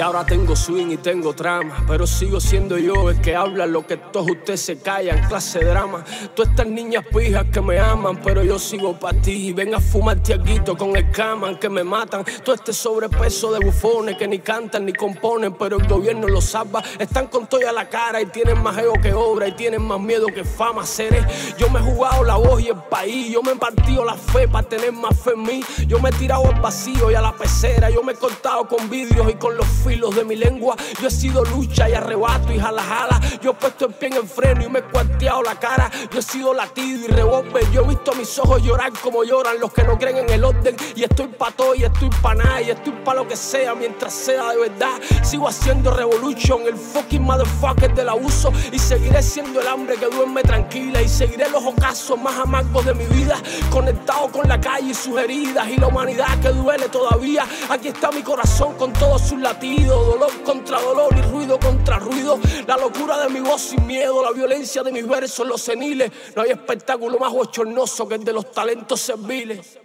Y 0.00 0.02
ahora 0.02 0.24
tengo 0.24 0.56
swing 0.56 0.92
y 0.92 0.96
tengo 0.96 1.34
trama, 1.34 1.84
pero 1.86 2.06
sigo 2.06 2.40
siendo 2.40 2.78
yo 2.78 3.10
el 3.10 3.20
que 3.20 3.36
habla 3.36 3.66
lo 3.66 3.86
que 3.86 3.98
todos 3.98 4.30
ustedes 4.30 4.62
se 4.62 4.78
callan, 4.78 5.28
clase 5.28 5.58
de 5.58 5.66
drama. 5.66 6.02
Todas 6.34 6.52
estas 6.52 6.68
niñas 6.68 7.04
pijas 7.14 7.44
que 7.52 7.60
me 7.60 7.78
aman, 7.78 8.18
pero 8.24 8.42
yo 8.42 8.58
sigo 8.58 8.98
para 8.98 9.20
ti. 9.20 9.52
Ven 9.52 9.74
a 9.74 9.78
fumar 9.78 10.18
tiaguito 10.22 10.74
con 10.74 10.96
el 10.96 11.10
caman 11.10 11.58
que 11.58 11.68
me 11.68 11.84
matan. 11.84 12.24
Todo 12.42 12.54
este 12.54 12.72
sobrepeso 12.72 13.52
de 13.52 13.58
bufones 13.58 14.16
que 14.16 14.26
ni 14.26 14.38
cantan 14.38 14.86
ni 14.86 14.94
componen, 14.94 15.52
pero 15.52 15.76
el 15.76 15.86
gobierno 15.86 16.28
los 16.28 16.46
salva. 16.46 16.82
Están 16.98 17.26
con 17.26 17.46
toda 17.46 17.70
la 17.70 17.86
cara 17.86 18.22
y 18.22 18.24
tienen 18.24 18.62
más 18.62 18.78
ego 18.78 18.94
que 19.02 19.12
obra 19.12 19.48
y 19.48 19.52
tienen 19.52 19.82
más 19.82 20.00
miedo 20.00 20.28
que 20.28 20.44
fama. 20.44 20.86
Seré. 20.86 21.22
Yo 21.58 21.68
me 21.68 21.78
he 21.78 21.82
jugado 21.82 22.24
la 22.24 22.36
voz 22.36 22.62
y 22.62 22.68
el 22.68 22.82
país, 22.88 23.30
yo 23.30 23.42
me 23.42 23.52
he 23.52 23.56
partido 23.56 24.02
la 24.06 24.14
fe 24.14 24.48
para 24.48 24.66
tener 24.66 24.92
más 24.92 25.20
fe 25.20 25.32
en 25.32 25.42
mí. 25.42 25.60
Yo 25.86 26.00
me 26.00 26.08
he 26.08 26.12
tirado 26.12 26.46
al 26.46 26.58
vacío 26.58 27.10
y 27.10 27.14
a 27.14 27.20
la 27.20 27.36
pecera, 27.36 27.90
yo 27.90 28.02
me 28.02 28.12
he 28.12 28.16
cortado 28.16 28.66
con 28.66 28.88
vidrios 28.88 29.30
y 29.30 29.34
con 29.34 29.54
los 29.58 29.66
sonidos 29.90 30.14
de 30.14 30.24
mi 30.24 30.36
lengua. 30.36 30.76
Yo 31.00 31.08
he 31.08 31.10
sido 31.10 31.44
lucha 31.44 31.88
y 31.88 31.94
arrebato 31.94 32.52
y 32.52 32.58
jala 32.58 32.82
jala. 32.82 33.20
Yo 33.42 33.50
he 33.50 33.54
puesto 33.54 33.86
el 33.86 33.94
pie 33.94 34.08
en 34.08 34.14
el 34.14 34.28
freno 34.28 34.64
y 34.64 34.68
me 34.68 34.78
he 34.78 34.82
cuarteado 34.82 35.42
la 35.42 35.56
cara. 35.56 35.90
Yo 36.12 36.20
he 36.20 36.22
sido 36.22 36.54
latido 36.54 37.06
y 37.06 37.08
revólver. 37.08 37.68
Yo 37.72 37.82
he 37.82 37.88
visto 37.88 38.12
mis 38.14 38.38
ojos 38.38 38.62
llorar 38.62 38.92
como 39.02 39.24
lloran 39.24 39.58
los 39.58 39.72
que 39.72 39.82
no 39.82 39.98
creen 39.98 40.18
en 40.18 40.30
el 40.30 40.44
orden. 40.44 40.76
Y 40.94 41.02
estoy 41.02 41.26
pa' 41.26 41.50
todo 41.50 41.74
y 41.74 41.84
estoy 41.84 42.08
pa' 42.22 42.34
nada 42.34 42.62
y 42.62 42.70
estoy 42.70 42.92
pa' 43.04 43.14
lo 43.14 43.26
que 43.26 43.36
sea 43.36 43.74
mientras 43.74 44.12
sea 44.12 44.50
de 44.50 44.58
verdad. 44.58 45.00
Sigo 45.22 45.48
haciendo 45.48 45.92
revolution, 45.92 46.62
el 46.66 46.76
fucking 46.76 47.22
motherfucker 47.22 47.92
del 47.94 48.10
abuso. 48.10 48.52
Y 48.70 48.78
seguiré 48.78 49.22
siendo 49.22 49.60
el 49.60 49.66
hambre 49.66 49.96
que 49.96 50.06
duerme 50.06 50.42
tranquila. 50.42 51.02
Y 51.02 51.08
seguiré 51.08 51.50
los 51.50 51.64
ocasos 51.64 52.18
más 52.20 52.38
amargos 52.38 52.86
de 52.86 52.94
mi 52.94 53.06
vida. 53.06 53.36
Conectado 53.70 54.30
con 54.30 54.48
la 54.48 54.60
calle 54.60 54.90
y 54.90 54.94
sus 54.94 55.18
heridas. 55.18 55.68
Y 55.68 55.78
la 55.78 55.88
humanidad 55.88 56.38
que 56.40 56.50
duele 56.50 56.88
todavía. 56.88 57.44
Aquí 57.68 57.88
está 57.88 58.12
mi 58.12 58.22
corazón 58.22 58.74
con 58.74 58.92
todos 58.92 59.22
sus 59.22 59.38
latidos. 59.40 59.79
Dolor 59.84 60.42
contra 60.42 60.80
dolor 60.80 61.14
y 61.16 61.22
ruido 61.22 61.58
contra 61.58 61.98
ruido. 61.98 62.38
La 62.66 62.76
locura 62.76 63.18
de 63.18 63.28
mi 63.28 63.40
voz 63.40 63.60
sin 63.60 63.86
miedo. 63.86 64.22
La 64.22 64.32
violencia 64.32 64.82
de 64.82 64.92
mis 64.92 65.06
versos, 65.06 65.46
los 65.46 65.60
seniles. 65.60 66.10
No 66.36 66.42
hay 66.42 66.50
espectáculo 66.50 67.18
más 67.18 67.32
bochornoso 67.32 68.08
que 68.08 68.14
el 68.16 68.24
de 68.24 68.32
los 68.32 68.50
talentos 68.52 69.00
serviles. 69.00 69.78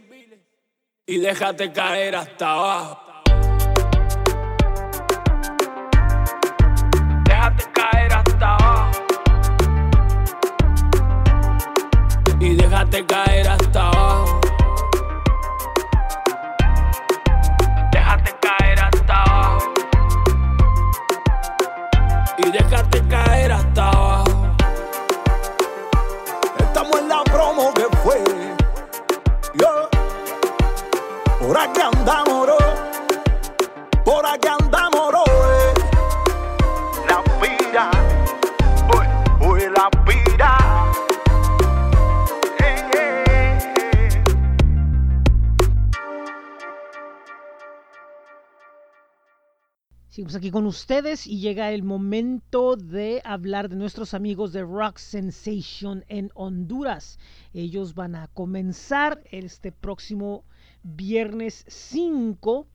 Y 1.07 1.17
déjate 1.17 1.71
caer 1.71 2.15
hasta 2.15 2.51
abajo. 2.51 2.99
Déjate 7.25 7.71
caer 7.73 8.13
hasta 8.13 8.55
abajo. 8.55 8.91
Y 12.39 12.55
déjate 12.55 13.05
caer 13.05 13.47
hasta 13.47 13.87
abajo. 13.87 14.34
Abajo. 23.77 24.25
Estamos 26.59 26.99
en 26.99 27.09
la 27.09 27.23
promo 27.23 27.73
que 27.73 27.83
fue. 28.03 28.23
Yeah. 29.53 29.89
Por 31.39 31.57
aquí 31.57 31.81
andamos. 31.81 32.49
Por 34.03 34.25
aquí 34.25 34.47
andamos, 34.47 34.64
Seguimos 50.15 50.35
aquí 50.35 50.49
con 50.49 50.65
ustedes 50.65 51.27
y 51.27 51.41
llega 51.41 51.73
el 51.73 51.83
momento 51.83 52.77
de 52.77 53.21
hablar 53.25 53.67
de 53.67 53.75
nuestros 53.75 54.13
amigos 54.13 54.53
de 54.53 54.61
Rock 54.61 54.97
Sensation 54.97 56.05
en 56.07 56.31
Honduras. 56.35 57.19
Ellos 57.53 57.95
van 57.95 58.15
a 58.15 58.29
comenzar 58.29 59.21
este 59.29 59.73
próximo 59.73 60.45
viernes 60.83 61.65
5 61.67 62.65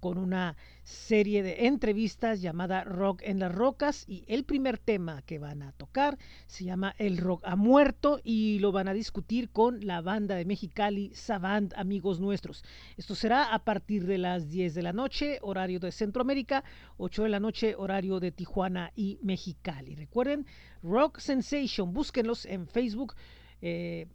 con 0.00 0.16
una 0.16 0.56
serie 0.86 1.42
de 1.42 1.66
entrevistas 1.66 2.40
llamada 2.40 2.84
Rock 2.84 3.22
en 3.24 3.40
las 3.40 3.52
Rocas 3.52 4.04
y 4.06 4.24
el 4.28 4.44
primer 4.44 4.78
tema 4.78 5.20
que 5.22 5.40
van 5.40 5.62
a 5.62 5.72
tocar 5.72 6.16
se 6.46 6.64
llama 6.64 6.94
El 6.98 7.18
Rock 7.18 7.42
ha 7.44 7.56
muerto 7.56 8.20
y 8.22 8.60
lo 8.60 8.70
van 8.70 8.86
a 8.86 8.94
discutir 8.94 9.50
con 9.50 9.84
la 9.84 10.00
banda 10.00 10.36
de 10.36 10.44
Mexicali 10.44 11.10
Savant, 11.12 11.74
amigos 11.76 12.20
nuestros. 12.20 12.62
Esto 12.96 13.16
será 13.16 13.52
a 13.52 13.64
partir 13.64 14.06
de 14.06 14.18
las 14.18 14.48
10 14.48 14.74
de 14.74 14.82
la 14.82 14.92
noche, 14.92 15.40
horario 15.42 15.80
de 15.80 15.90
Centroamérica, 15.90 16.62
8 16.98 17.24
de 17.24 17.28
la 17.30 17.40
noche, 17.40 17.74
horario 17.76 18.20
de 18.20 18.30
Tijuana 18.30 18.92
y 18.94 19.18
Mexicali. 19.22 19.96
Recuerden, 19.96 20.46
Rock 20.84 21.18
Sensation, 21.18 21.92
búsquenlos 21.92 22.46
en 22.46 22.68
Facebook. 22.68 23.14
eh, 23.60 24.06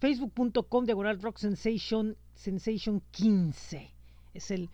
facebook.com 0.00 0.84
diagonal 0.84 1.18
rock 1.22 1.38
sensation 1.38 2.14
sensation 2.34 3.00
15 3.10 3.94
es 4.34 4.50
el 4.50 4.68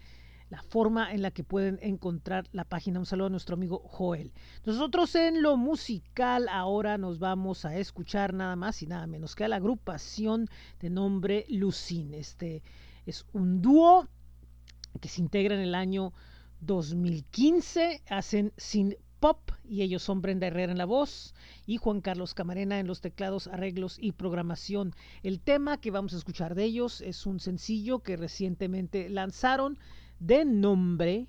la 0.50 0.62
forma 0.62 1.12
en 1.12 1.22
la 1.22 1.30
que 1.30 1.44
pueden 1.44 1.78
encontrar 1.80 2.46
la 2.52 2.64
página. 2.64 2.98
Un 2.98 3.06
saludo 3.06 3.28
a 3.28 3.30
nuestro 3.30 3.54
amigo 3.54 3.82
Joel. 3.86 4.32
Nosotros 4.64 5.14
en 5.14 5.42
lo 5.42 5.56
musical 5.56 6.48
ahora 6.50 6.98
nos 6.98 7.20
vamos 7.20 7.64
a 7.64 7.76
escuchar 7.76 8.34
nada 8.34 8.56
más 8.56 8.82
y 8.82 8.86
nada 8.86 9.06
menos 9.06 9.36
que 9.36 9.44
a 9.44 9.48
la 9.48 9.56
agrupación 9.56 10.48
de 10.80 10.90
nombre 10.90 11.46
Lucin. 11.48 12.14
Este 12.14 12.62
es 13.06 13.24
un 13.32 13.62
dúo 13.62 14.08
que 15.00 15.08
se 15.08 15.20
integra 15.20 15.54
en 15.54 15.60
el 15.60 15.74
año 15.74 16.12
2015, 16.60 18.02
hacen 18.08 18.52
sin 18.56 18.96
pop 19.20 19.52
y 19.64 19.82
ellos 19.82 20.02
son 20.02 20.20
Brenda 20.20 20.48
Herrera 20.48 20.72
en 20.72 20.78
la 20.78 20.84
voz 20.84 21.34
y 21.66 21.76
Juan 21.76 22.00
Carlos 22.00 22.34
Camarena 22.34 22.80
en 22.80 22.86
los 22.86 23.00
teclados, 23.00 23.46
arreglos 23.46 23.98
y 24.00 24.12
programación. 24.12 24.94
El 25.22 25.40
tema 25.40 25.80
que 25.80 25.90
vamos 25.90 26.14
a 26.14 26.16
escuchar 26.16 26.54
de 26.54 26.64
ellos 26.64 27.02
es 27.02 27.26
un 27.26 27.38
sencillo 27.38 28.00
que 28.00 28.16
recientemente 28.16 29.08
lanzaron 29.08 29.78
de 30.20 30.44
nombre 30.44 31.28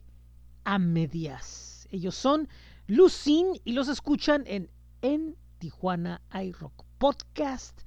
A 0.66 0.78
Medias. 0.78 1.88
Ellos 1.90 2.14
son 2.14 2.48
Lucin 2.88 3.60
y 3.64 3.72
los 3.72 3.88
escuchan 3.88 4.44
en 4.46 4.70
En 5.02 5.36
Tijuana 5.58 6.22
iRock 6.34 6.86
Podcast 6.98 7.82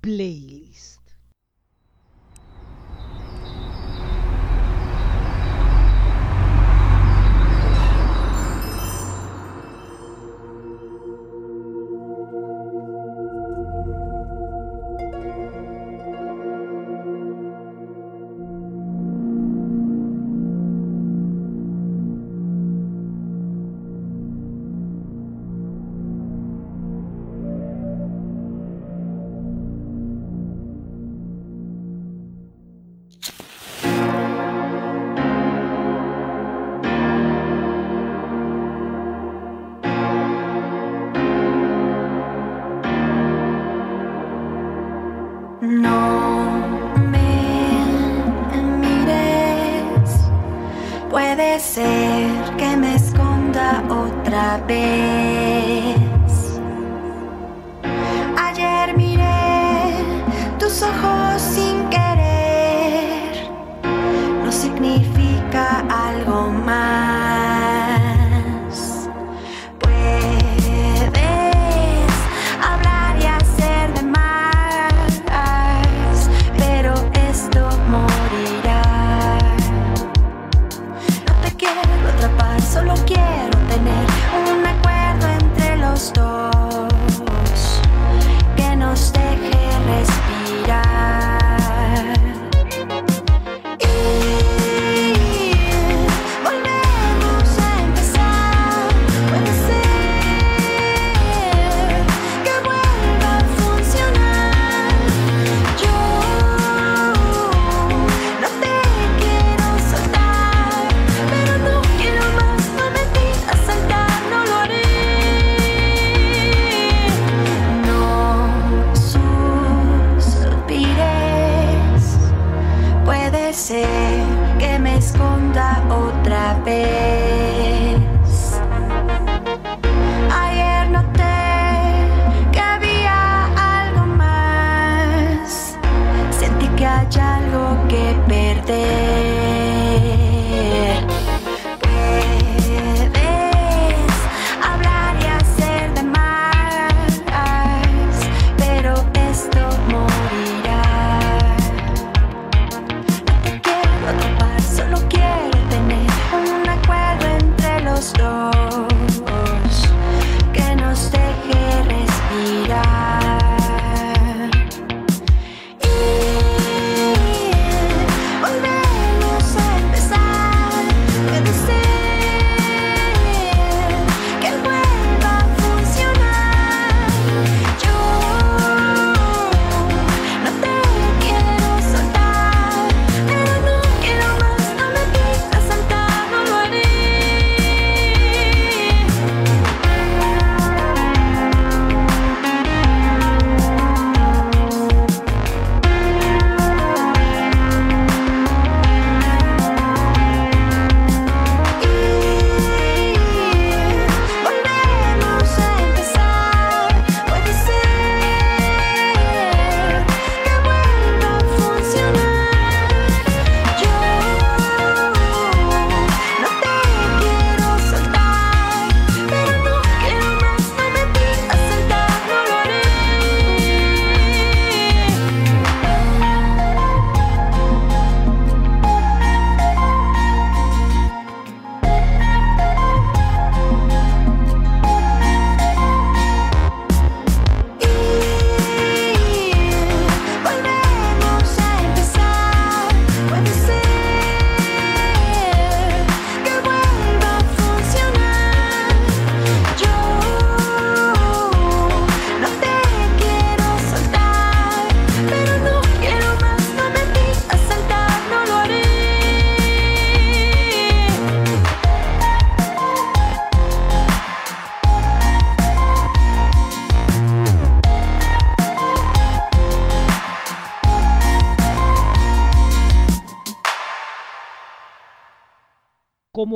Playlist. 0.00 1.07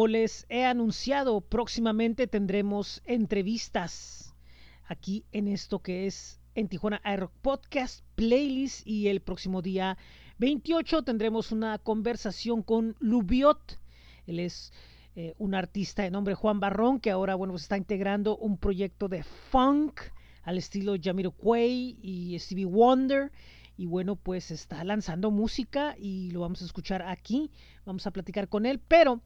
Les 0.07 0.47
he 0.49 0.65
anunciado, 0.65 1.41
próximamente 1.41 2.27
tendremos 2.27 3.03
entrevistas 3.05 4.35
aquí 4.87 5.25
en 5.33 5.49
esto 5.49 5.81
que 5.81 6.07
es 6.07 6.41
en 6.55 6.69
Tijuana 6.69 7.01
iRock 7.05 7.33
Podcast 7.41 8.05
Playlist 8.15 8.87
y 8.87 9.09
el 9.09 9.21
próximo 9.21 9.63
día 9.63 9.97
28 10.39 11.03
tendremos 11.03 11.53
una 11.53 11.79
conversación 11.79 12.63
con 12.63 12.97
Lubiot. 13.01 13.79
Él 14.27 14.41
es 14.41 14.73
eh, 15.15 15.35
un 15.39 15.55
artista 15.55 16.03
de 16.03 16.11
nombre 16.11 16.35
Juan 16.35 16.61
Barrón 16.61 17.01
que 17.01 17.11
ahora 17.11 17.35
bueno 17.35 17.53
pues 17.53 17.63
está 17.63 17.77
integrando 17.77 18.37
un 18.37 18.59
proyecto 18.59 19.09
de 19.09 19.23
funk 19.23 20.01
al 20.43 20.59
estilo 20.59 20.95
Jamiroquai 21.01 21.99
y 22.03 22.39
Stevie 22.39 22.67
Wonder 22.67 23.31
y 23.77 23.87
bueno 23.87 24.17
pues 24.17 24.51
está 24.51 24.83
lanzando 24.85 25.31
música 25.31 25.95
y 25.99 26.31
lo 26.31 26.41
vamos 26.41 26.63
a 26.63 26.65
escuchar 26.65 27.03
aquí 27.03 27.51
vamos 27.85 28.07
a 28.07 28.11
platicar 28.11 28.49
con 28.49 28.67
él 28.67 28.81
pero 28.81 29.23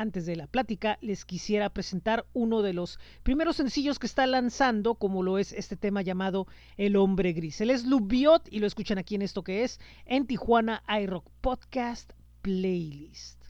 antes 0.00 0.24
de 0.24 0.34
la 0.34 0.46
plática 0.46 0.98
les 1.02 1.26
quisiera 1.26 1.68
presentar 1.68 2.24
uno 2.32 2.62
de 2.62 2.72
los 2.72 2.98
primeros 3.22 3.56
sencillos 3.56 3.98
que 3.98 4.06
está 4.06 4.26
lanzando 4.26 4.94
como 4.94 5.22
lo 5.22 5.36
es 5.36 5.52
este 5.52 5.76
tema 5.76 6.00
llamado 6.00 6.46
El 6.78 6.96
hombre 6.96 7.34
gris. 7.34 7.60
Él 7.60 7.70
es 7.70 7.84
Lubiot 7.84 8.48
y 8.50 8.60
lo 8.60 8.66
escuchan 8.66 8.96
aquí 8.96 9.14
en 9.14 9.22
esto 9.22 9.44
que 9.44 9.62
es 9.62 9.78
en 10.06 10.26
Tijuana 10.26 10.82
iRock 10.88 11.28
Podcast 11.42 12.12
Playlist 12.40 13.44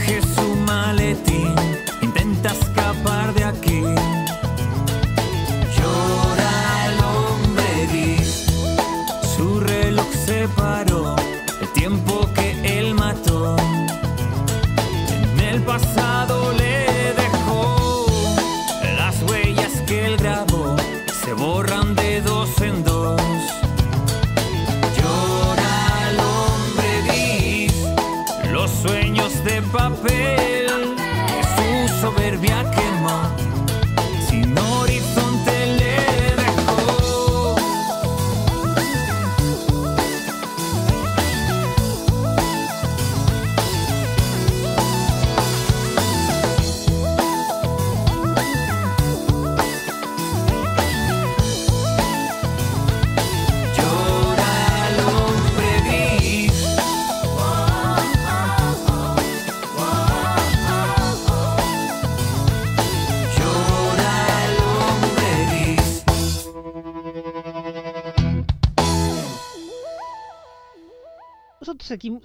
his 0.00 0.39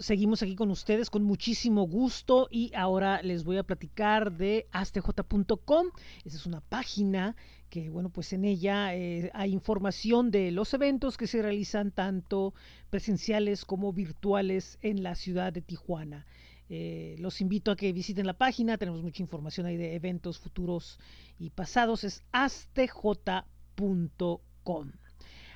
seguimos 0.06 0.44
aquí 0.44 0.56
con 0.56 0.70
ustedes 0.70 1.10
con 1.10 1.24
muchísimo 1.24 1.88
gusto 1.88 2.48
y 2.52 2.72
ahora 2.76 3.24
les 3.24 3.44
voy 3.44 3.58
a 3.58 3.64
platicar 3.64 4.32
de 4.32 4.68
astj.com. 4.72 5.88
Esa 6.24 6.38
es 6.38 6.46
una 6.46 6.62
página 6.62 7.36
que, 7.72 7.90
bueno, 7.90 8.12
pues 8.12 8.32
en 8.32 8.46
ella 8.46 8.96
eh, 8.96 9.32
hay 9.34 9.52
información 9.52 10.30
de 10.30 10.52
los 10.52 10.76
eventos 10.76 11.18
que 11.18 11.26
se 11.26 11.42
realizan 11.42 11.90
tanto 11.90 12.54
presenciales 12.92 13.66
como 13.66 13.94
virtuales 13.94 14.78
en 14.84 15.02
la 15.02 15.16
ciudad 15.16 15.52
de 15.52 15.64
Tijuana. 15.64 16.28
Eh, 16.70 17.16
los 17.18 17.42
invito 17.42 17.72
a 17.72 17.76
que 17.76 17.92
visiten 17.92 18.28
la 18.28 18.38
página, 18.38 18.78
tenemos 18.78 19.02
mucha 19.02 19.24
información 19.24 19.66
ahí 19.66 19.76
de 19.76 19.96
eventos 19.96 20.38
futuros 20.38 21.00
y 21.40 21.50
pasados, 21.50 22.04
es 22.04 22.24
astj.com. 22.32 23.46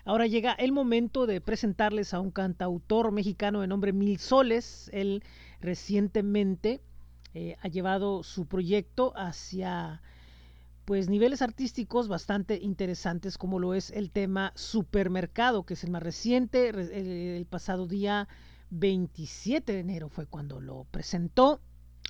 Ahora 0.06 0.28
llega 0.28 0.54
el 0.54 0.72
momento 0.72 1.26
de 1.26 1.42
presentarles 1.42 2.14
a 2.14 2.20
un 2.20 2.32
cantautor 2.32 3.12
mexicano 3.12 3.62
de 3.62 3.68
nombre 3.68 3.94
Mil 3.94 4.18
Soles. 4.20 4.90
Él 4.94 5.24
recientemente 5.62 6.82
eh, 7.34 7.56
ha 7.62 7.68
llevado 7.68 8.24
su 8.24 8.46
proyecto 8.46 9.14
hacia 9.16 10.02
pues 10.86 11.08
niveles 11.08 11.44
artísticos 11.44 12.08
bastante 12.08 12.58
interesantes 12.58 13.38
como 13.38 13.60
lo 13.60 13.76
es 13.76 13.92
el 13.92 14.10
tema 14.10 14.52
Supermercado, 14.56 15.64
que 15.64 15.76
es 15.76 15.84
el 15.84 15.92
más 15.92 16.02
reciente, 16.02 16.70
el, 16.70 16.80
el 16.80 17.46
pasado 17.46 17.86
día 17.86 18.28
27 18.72 19.72
de 19.72 19.80
enero 19.80 20.10
fue 20.10 20.26
cuando 20.26 20.60
lo 20.60 20.86
presentó 20.86 21.62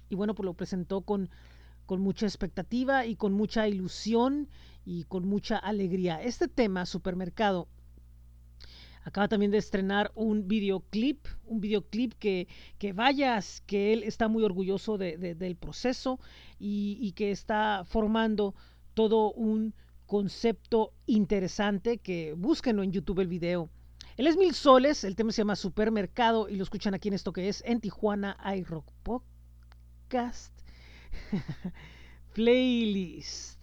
y 0.09 0.15
bueno, 0.15 0.33
pues 0.33 0.45
lo 0.45 0.53
presentó 0.53 1.01
con, 1.01 1.29
con 1.85 2.01
mucha 2.01 2.25
expectativa 2.25 3.05
y 3.05 3.15
con 3.15 3.33
mucha 3.33 3.67
ilusión 3.67 4.49
y 4.85 5.03
con 5.03 5.27
mucha 5.27 5.57
alegría. 5.57 6.21
Este 6.21 6.47
tema, 6.47 6.85
Supermercado, 6.85 7.67
acaba 9.04 9.28
también 9.28 9.52
de 9.52 9.58
estrenar 9.58 10.12
un 10.16 10.47
videoclip, 10.47 11.26
un 11.45 11.62
videoclip 11.62 12.14
que, 12.14 12.47
que 12.78 12.93
vayas, 12.93 13.62
que 13.66 13.93
él 13.93 14.04
está 14.04 14.28
muy 14.28 14.43
orgulloso 14.43 14.97
de, 14.97 15.18
de, 15.18 15.36
del 15.36 15.56
proceso 15.56 16.20
y, 16.60 16.97
y, 17.02 17.14
que 17.14 17.32
está 17.32 17.84
formando 17.86 18.56
todo 18.93 19.32
un 19.32 19.74
concepto 20.06 20.93
interesante 21.06 22.00
que 22.00 22.34
búsquenlo 22.34 22.84
en 22.84 22.91
YouTube 22.91 23.20
el 23.20 23.28
video. 23.28 23.70
Él 24.18 24.28
es 24.28 24.36
Mil 24.36 24.54
Soles, 24.54 25.04
el 25.04 25.16
tema 25.16 25.32
se 25.32 25.41
llama 25.41 25.56
Supermercado 25.56 26.50
y 26.50 26.56
lo 26.56 26.64
escuchan 26.64 26.93
aquí 26.93 27.08
en 27.08 27.14
esto 27.14 27.32
que 27.32 27.47
es 27.47 27.64
en 27.66 27.80
Tijuana 27.80 28.36
iRock 28.58 28.91
Podcast 29.04 30.54
Playlist. 32.34 33.60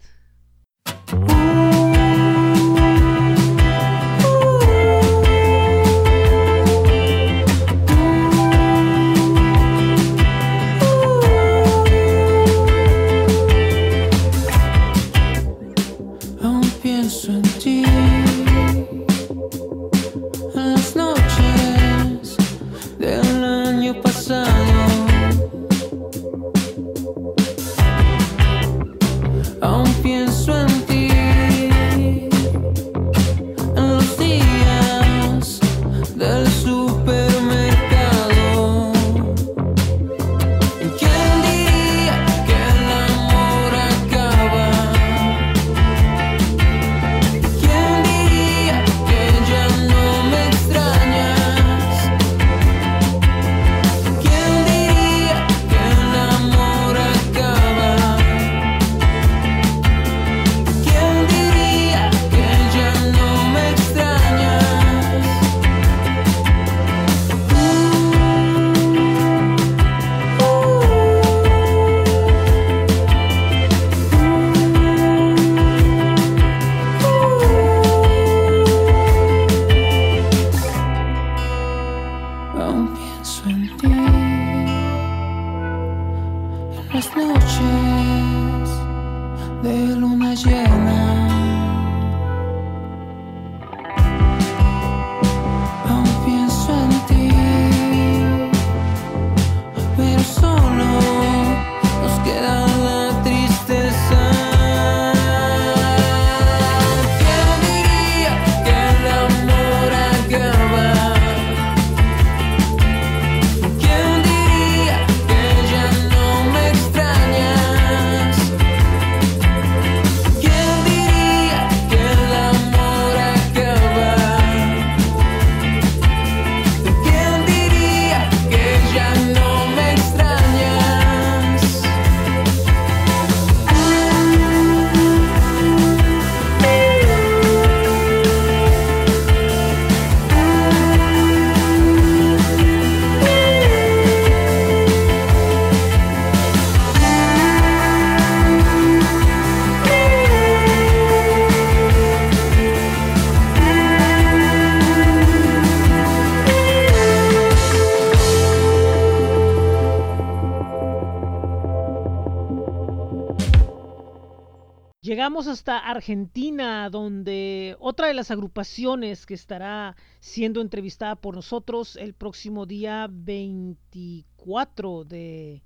Llegamos 165.37 165.59
hasta 165.59 165.77
Argentina, 165.77 166.89
donde 166.89 167.77
otra 167.79 168.07
de 168.07 168.15
las 168.15 168.31
agrupaciones 168.31 169.27
que 169.27 169.35
estará 169.35 169.95
siendo 170.19 170.63
entrevistada 170.63 171.15
por 171.15 171.35
nosotros 171.35 171.97
el 171.97 172.15
próximo 172.15 172.65
día 172.65 173.07
24 173.11 175.05
de 175.05 175.63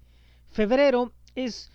febrero 0.49 1.13
es 1.37 1.71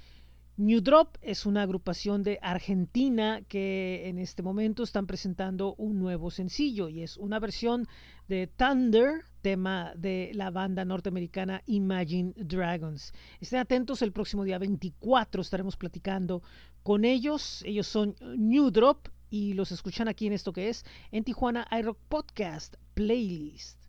New 0.57 0.81
Drop. 0.81 1.15
Es 1.21 1.45
una 1.45 1.61
agrupación 1.61 2.21
de 2.21 2.37
Argentina 2.41 3.41
que 3.47 4.09
en 4.09 4.19
este 4.19 4.43
momento 4.43 4.83
están 4.83 5.07
presentando 5.07 5.73
un 5.75 5.97
nuevo 5.97 6.31
sencillo 6.31 6.89
y 6.89 7.01
es 7.01 7.15
una 7.15 7.39
versión 7.39 7.87
de 8.27 8.47
Thunder, 8.47 9.23
tema 9.45 9.93
de 9.95 10.31
la 10.33 10.49
banda 10.49 10.83
norteamericana 10.85 11.61
Imagine 11.67 12.33
Dragons. 12.35 13.13
Estén 13.39 13.59
atentos, 13.59 14.01
el 14.01 14.11
próximo 14.11 14.43
día 14.43 14.57
24 14.57 15.39
estaremos 15.39 15.77
platicando 15.77 16.41
con 16.81 17.05
ellos. 17.05 17.61
Ellos 17.63 17.85
son 17.85 18.15
New 18.37 18.71
Drop 18.71 19.07
y 19.29 19.53
los 19.53 19.71
escuchan 19.71 20.07
aquí 20.07 20.25
en 20.25 20.33
esto 20.33 20.51
que 20.51 20.69
es 20.69 20.83
en 21.11 21.23
Tijuana 21.23 21.67
iRock 21.69 21.99
Podcast 22.09 22.73
Playlist. 22.95 23.85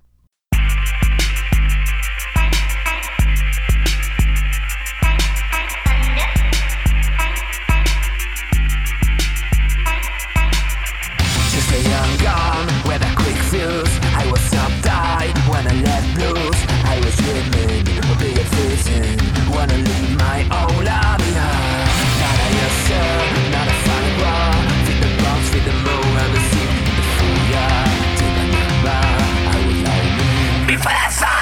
Quick 13.57 13.69
fuse. 13.69 13.99
I 14.15 14.31
was 14.31 14.41
uptight 14.51 15.37
when 15.49 15.67
I 15.67 15.75
let 15.83 16.05
loose. 16.21 16.63
I 16.85 17.01
was 17.05 17.17
dreaming 17.17 17.87
of 17.99 18.19
being 18.21 18.47
freezing. 18.53 19.19
Wanna 19.53 19.77
leave 19.77 20.17
my 20.19 20.43
own 20.43 20.85
life 20.85 21.19
behind. 21.19 21.89
Not 22.21 22.37
a 22.37 22.49
yes 22.57 22.77
yourself, 22.89 23.51
not 23.53 23.69
a 23.69 23.77
fun 23.85 24.07
bar. 24.21 24.55
Feed 24.87 25.01
the 25.03 25.11
box, 25.23 25.41
feed 25.51 25.65
the 25.65 25.75
moon, 25.85 26.13
and 26.23 26.33
the 26.35 26.43
sea. 26.51 26.71
The 26.97 27.05
fool, 27.17 27.39
yeah. 27.53 27.85
Take 28.19 28.39
a 28.43 28.47
number. 28.55 29.03
I 29.53 29.59
like 29.89 30.13
me. 30.19 30.75
Before 30.75 30.93
the 30.93 31.36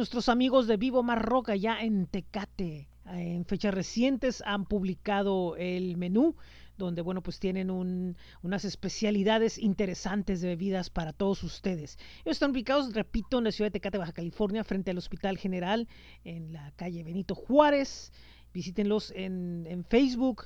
nuestros 0.00 0.30
amigos 0.30 0.66
de 0.66 0.78
Vivo 0.78 1.02
Marroca 1.02 1.54
ya 1.56 1.78
en 1.78 2.06
Tecate. 2.06 2.88
Eh, 3.04 3.34
En 3.34 3.44
fechas 3.44 3.74
recientes 3.74 4.42
han 4.46 4.64
publicado 4.64 5.56
el 5.56 5.98
menú 5.98 6.36
donde 6.78 7.02
bueno 7.02 7.22
pues 7.22 7.38
tienen 7.38 7.70
un- 7.70 8.16
unas 8.40 8.64
especialidades 8.64 9.58
interesantes 9.58 10.40
de 10.40 10.48
bebidas 10.48 10.88
para 10.88 11.12
todos 11.12 11.42
ustedes. 11.42 11.98
Ellos 12.24 12.36
están 12.36 12.52
ubicados, 12.52 12.94
repito, 12.94 13.36
en 13.36 13.44
la 13.44 13.52
ciudad 13.52 13.66
de 13.66 13.72
Tecate, 13.72 13.98
Baja 13.98 14.12
California, 14.12 14.64
frente 14.64 14.90
al 14.90 14.96
Hospital 14.96 15.36
General 15.36 15.86
en 16.24 16.54
la 16.54 16.72
calle 16.76 17.04
Benito 17.04 17.34
Juárez. 17.34 18.10
Visítenlos 18.54 19.12
en, 19.14 19.66
en 19.68 19.84
Facebook 19.84 20.44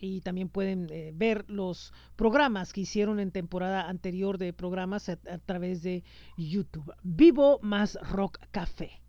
y 0.00 0.22
también 0.22 0.48
pueden 0.48 0.88
eh, 0.90 1.12
ver 1.14 1.44
los 1.48 1.92
programas 2.16 2.72
que 2.72 2.80
hicieron 2.80 3.20
en 3.20 3.30
temporada 3.30 3.88
anterior 3.88 4.38
de 4.38 4.52
programas 4.52 5.08
a, 5.08 5.16
través 5.44 5.82
de 5.82 6.02
YouTube. 6.36 6.92
Vivo 7.02 7.60
más 7.62 7.98
Rock 8.10 8.38
Café. 8.50 9.00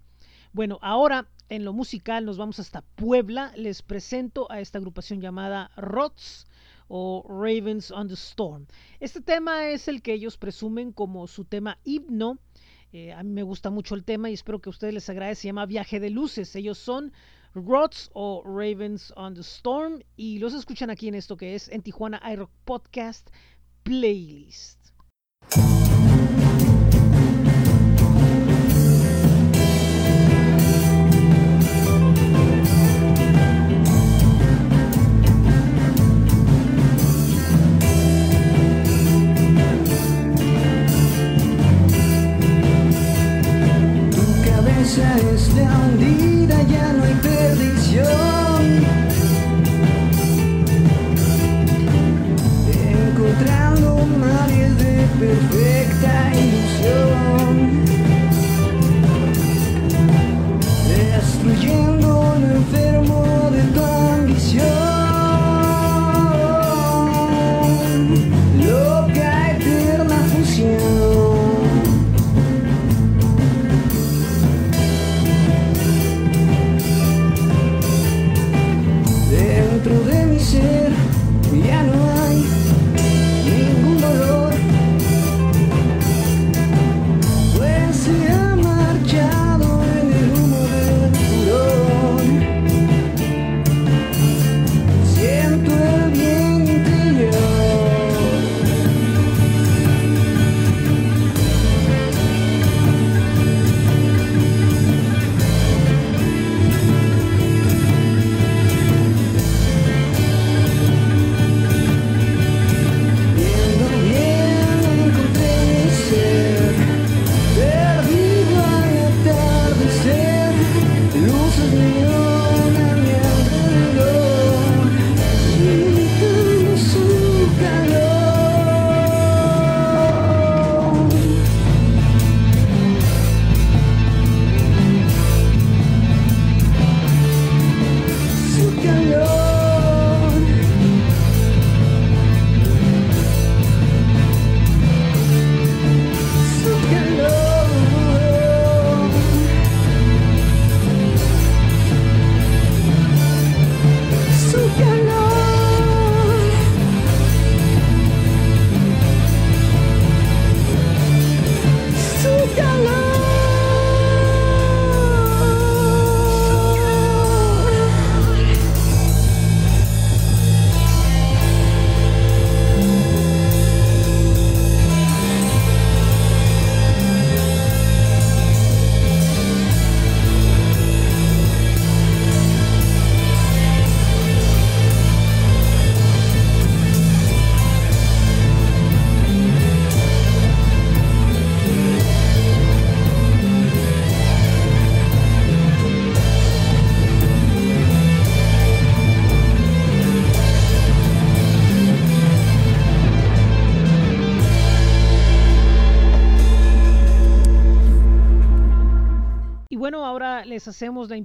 Bueno, 0.54 0.80
ahora 0.82 1.30
en 1.48 1.64
lo 1.64 1.72
musical 1.72 2.26
nos 2.26 2.38
vamos 2.38 2.60
hasta 2.60 2.82
Puebla. 2.82 3.54
Les 3.56 3.82
presento 3.82 4.52
a 4.52 4.60
esta 4.60 4.78
agrupación 4.80 5.22
llamada 5.22 5.72
Rots 5.78 6.46
o 6.90 7.26
Ravens 7.28 7.90
on 7.92 8.10
the 8.10 8.16
Storm. 8.16 8.68
Este 9.00 9.22
tema 9.22 9.68
es 9.68 9.88
el 9.88 10.02
que 10.02 10.14
ellos 10.14 10.38
presumen 10.38 10.92
como 10.92 11.28
su 11.28 11.46
tema 11.46 11.78
himno. 11.86 12.38
Eh, 12.92 13.14
a 13.14 13.24
mí 13.24 13.32
me 13.32 13.44
gusta 13.44 13.70
mucho 13.70 13.96
el 13.96 14.04
tema 14.04 14.30
y 14.30 14.34
espero 14.34 14.60
que 14.60 14.68
a 14.68 14.72
ustedes 14.72 14.94
les 14.94 15.10
agrade. 15.10 15.36
Se 15.36 15.48
llama 15.48 15.66
Viaje 15.66 16.02
de 16.02 16.10
Luces. 16.10 16.54
Ellos 16.58 16.78
son 16.78 17.14
Rots 17.54 18.10
o 18.14 18.42
Ravens 18.46 19.12
on 19.16 19.34
the 19.34 19.42
Storm 19.42 20.02
y 20.16 20.40
los 20.40 20.54
escuchan 20.54 20.90
aquí 20.90 21.08
en 21.08 21.16
esto 21.16 21.36
que 21.36 21.56
es 21.56 21.68
en 21.70 21.82
Tijuana 21.82 22.22
iRock 22.32 22.52
Podcast 22.66 23.30
Playlist. 23.84 24.80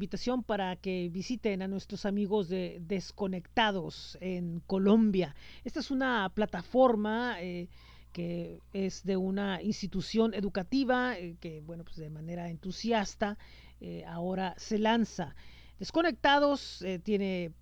Invitación 0.07 0.45
para 0.45 0.77
que 0.77 1.09
visiten 1.11 1.63
a 1.63 1.69
nuestros 1.69 2.07
amigos 2.07 2.49
de 2.49 2.79
Desconectados 2.81 4.17
en 4.21 4.61
Colombia. 4.61 5.35
Esta 5.65 5.81
es 5.81 5.91
una 5.91 6.31
plataforma 6.33 7.43
eh, 7.43 7.69
que 8.13 8.61
es 8.73 9.03
de 9.03 9.17
una 9.17 9.61
institución 9.63 10.33
educativa 10.33 11.19
eh, 11.19 11.37
que, 11.41 11.61
bueno, 11.61 11.83
pues 11.83 11.97
de 11.97 12.09
manera 12.09 12.49
entusiasta 12.49 13.37
eh, 13.81 14.05
ahora 14.07 14.55
se 14.59 14.79
lanza. 14.79 15.35
Desconectados 15.81 16.85
tiene 17.03 17.53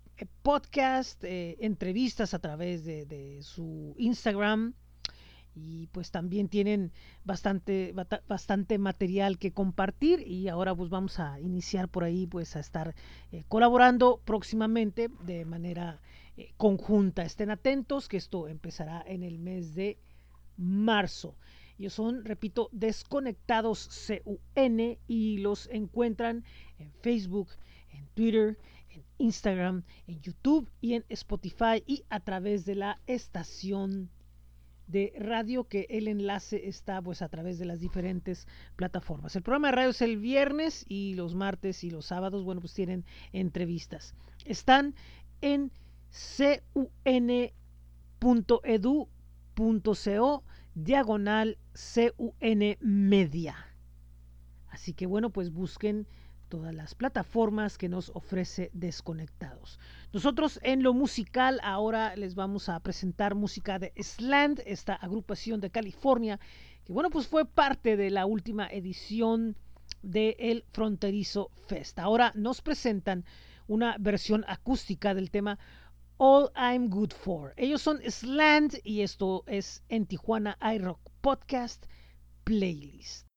podcast, 0.43 1.21
entrevistas 1.23 2.35
a 2.35 2.39
través 2.39 2.85
de 2.85 3.39
su 3.41 3.95
Instagram 3.97 4.75
y 5.55 5.87
pues 5.87 6.11
también 6.11 6.49
tienen 6.49 6.91
bastante 7.23 7.93
bastante 8.27 8.77
material 8.77 9.39
que 9.39 9.53
compartir 9.53 10.27
y 10.27 10.49
ahora 10.49 10.75
pues 10.75 10.89
vamos 10.89 11.19
a 11.19 11.39
iniciar 11.39 11.87
por 11.87 12.03
ahí 12.03 12.27
pues 12.27 12.55
a 12.57 12.59
estar 12.59 12.93
eh, 13.31 13.45
colaborando 13.47 14.21
próximamente 14.25 15.09
de 15.25 15.45
manera 15.45 16.01
eh, 16.35 16.51
conjunta. 16.57 17.23
Estén 17.23 17.49
atentos 17.49 18.09
que 18.09 18.17
esto 18.17 18.49
empezará 18.49 19.03
en 19.07 19.23
el 19.23 19.39
mes 19.39 19.73
de 19.75 19.97
marzo. 20.57 21.37
Ellos 21.79 21.93
son 21.93 22.25
repito 22.25 22.69
desconectados 22.73 23.89
CUN 24.53 24.97
y 25.07 25.37
los 25.37 25.67
encuentran 25.71 26.43
en 26.79 26.91
Facebook 27.01 27.49
en 27.91 28.07
Twitter 28.13 28.57
en 28.89 29.03
Instagram 29.17 29.83
en 30.07 30.21
YouTube 30.21 30.69
y 30.81 30.93
en 30.93 31.05
Spotify 31.09 31.81
y 31.85 32.03
a 32.09 32.19
través 32.19 32.65
de 32.65 32.75
la 32.75 32.99
estación 33.07 34.09
de 34.87 35.13
radio 35.17 35.65
que 35.65 35.87
el 35.89 36.07
enlace 36.07 36.67
está 36.67 37.01
pues 37.01 37.21
a 37.21 37.29
través 37.29 37.59
de 37.59 37.65
las 37.65 37.79
diferentes 37.79 38.47
plataformas. 38.75 39.35
El 39.35 39.41
programa 39.41 39.69
de 39.69 39.73
radio 39.73 39.89
es 39.89 40.01
el 40.01 40.17
viernes 40.17 40.85
y 40.87 41.15
los 41.15 41.35
martes 41.35 41.83
y 41.83 41.89
los 41.89 42.05
sábados, 42.05 42.43
bueno, 42.43 42.61
pues 42.61 42.73
tienen 42.73 43.05
entrevistas. 43.33 44.15
Están 44.45 44.95
en 45.41 45.71
cun.edu.co 48.19 50.43
diagonal 50.75 51.57
CUN 51.73 52.77
Media. 52.81 53.55
Así 54.69 54.93
que 54.93 55.05
bueno, 55.05 55.29
pues 55.29 55.51
busquen 55.51 56.07
todas 56.45 56.73
las 56.73 56.95
plataformas 56.95 57.77
que 57.77 57.89
nos 57.89 58.09
ofrece 58.13 58.69
Desconectados. 58.73 59.79
Nosotros 60.13 60.59
en 60.63 60.83
lo 60.83 60.93
musical 60.93 61.59
ahora 61.63 62.15
les 62.15 62.35
vamos 62.35 62.69
a 62.69 62.79
presentar 62.79 63.35
música 63.35 63.79
de 63.79 63.93
Slant, 64.01 64.61
esta 64.65 64.93
agrupación 64.95 65.59
de 65.61 65.69
California, 65.69 66.39
que 66.85 66.93
bueno, 66.93 67.09
pues 67.09 67.27
fue 67.27 67.45
parte 67.45 67.97
de 67.97 68.09
la 68.09 68.25
última 68.25 68.67
edición 68.67 69.57
de 70.01 70.35
El 70.39 70.63
Fronterizo 70.71 71.51
Fest. 71.67 71.99
Ahora 71.99 72.31
nos 72.35 72.61
presentan 72.61 73.25
una 73.67 73.97
versión 73.99 74.45
acústica 74.47 75.13
del 75.13 75.31
tema 75.31 75.57
All 76.17 76.49
I'm 76.55 76.89
Good 76.89 77.11
For. 77.11 77.53
Ellos 77.57 77.81
son 77.81 77.99
Slant 78.09 78.75
y 78.83 79.01
esto 79.01 79.43
es 79.47 79.83
en 79.89 80.05
Tijuana 80.05 80.57
iRock 80.61 80.99
Podcast 81.21 81.85
Playlist. 82.43 83.27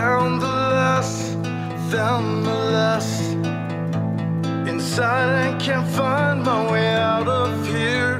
Found 0.00 0.40
the 0.40 0.46
lust, 0.46 1.34
found 1.92 2.46
the 2.46 2.58
lust 2.78 3.22
inside 4.70 5.30
I 5.46 5.48
can't 5.58 5.86
find 5.88 6.42
my 6.42 6.60
way 6.72 6.88
out 6.94 7.28
of 7.28 7.50
here. 7.66 8.14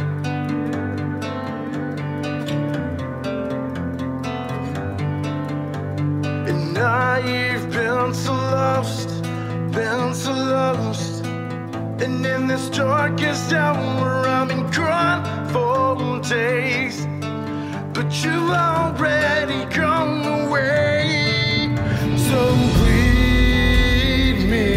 And 6.51 6.77
I've 6.77 7.67
been 7.71 8.13
so 8.13 8.35
lost, 8.35 9.09
been 9.73 10.13
so 10.15 10.33
lost. 10.33 11.25
And 12.05 12.27
in 12.35 12.47
this 12.47 12.69
darkest 12.69 13.55
hour, 13.55 14.29
I've 14.29 14.49
been 14.49 14.71
crying 14.71 15.25
for 15.53 16.21
days. 16.37 16.97
But 17.95 18.09
you've 18.23 18.51
already 18.51 19.61
gone 19.75 20.27
away. 20.41 21.30
Bleed 22.31 23.69
me 24.49 24.69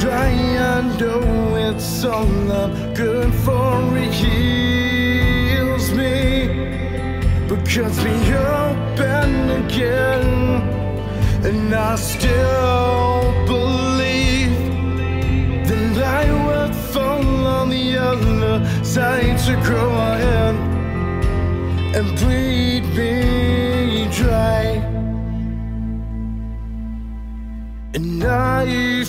dry. 0.00 0.32
I 0.58 0.80
know 0.98 1.54
it's 1.54 2.04
all 2.04 2.52
I'm 2.52 2.94
good 2.94 3.32
for. 3.44 3.96
It 3.96 4.12
heals 4.12 5.86
me. 5.92 6.48
Because 7.48 7.96
me 8.04 8.34
open 8.34 9.50
again. 9.62 10.26
And 11.46 11.72
I 11.72 11.94
still 11.94 13.32
believe 13.46 14.56
that 15.68 15.96
I 16.02 16.24
will 16.46 16.72
fall 16.92 17.46
on 17.46 17.70
the 17.70 17.96
other 17.96 18.84
side 18.84 19.38
to 19.46 19.54
grow 19.62 19.90
ahead 19.94 20.56
and 21.96 22.06
bleed 22.18 22.84
me 22.96 23.47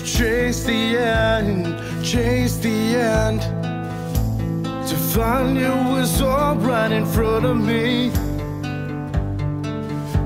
I've 0.00 0.06
chased 0.06 0.66
the 0.66 0.96
end, 0.96 1.76
chased 2.02 2.62
the 2.62 2.96
end 2.96 3.42
to 4.88 4.96
find 4.96 5.58
it 5.58 5.92
was 5.92 6.22
all 6.22 6.56
right 6.56 6.90
in 6.90 7.04
front 7.04 7.44
of 7.44 7.58
me. 7.58 8.08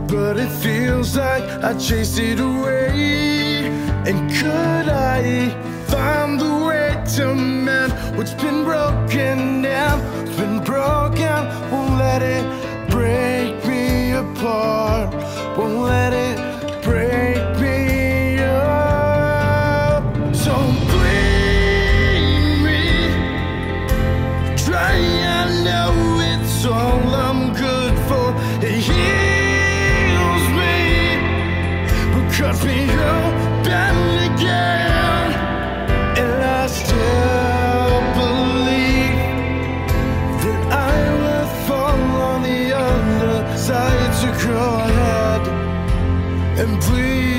But 0.07 0.37
it 0.37 0.49
feels 0.63 1.17
like 1.17 1.43
I 1.65 1.77
chased 1.77 2.21
it 2.21 2.39
away. 2.39 3.67
And 4.07 4.31
could 4.31 4.89
I 4.89 5.49
find 5.89 6.39
the 6.39 6.55
way 6.67 7.05
to 7.17 7.35
mend 7.35 7.93
what's 8.17 8.35
been 8.35 8.63
broken 8.63 9.63
down? 9.63 9.99
What's 10.19 10.37
been 10.37 10.63
broken 10.63 11.49
won't 11.73 11.99
let 11.99 12.23
it 12.23 12.45
break 12.91 13.67
me 13.67 14.13
apart. 14.13 15.13
Won't 15.59 15.79
let 15.79 16.13
it 16.13 16.44
sweet. 46.95 47.34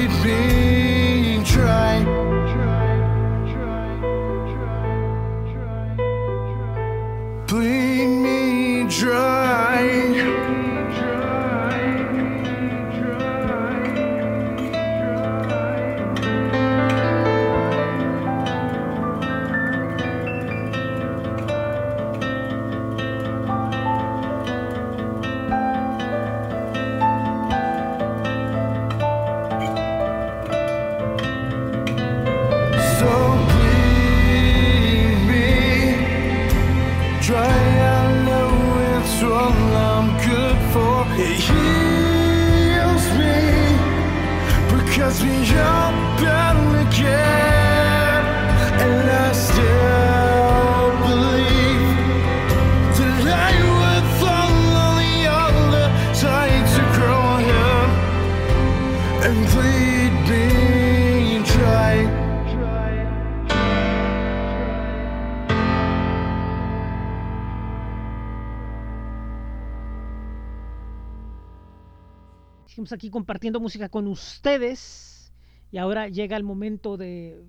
Aquí 72.92 73.10
compartiendo 73.10 73.60
música 73.60 73.90
con 73.90 74.08
ustedes 74.08 75.34
y 75.72 75.78
ahora 75.78 76.08
llega 76.08 76.38
el 76.38 76.44
momento 76.44 76.98
de 76.98 77.44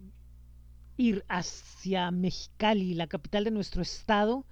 ir 0.96 1.24
hacia 1.28 2.10
Mexicali, 2.10 2.94
la 2.94 3.06
capital 3.06 3.44
de 3.44 3.50
nuestro 3.50 3.82
estado, 3.82 4.46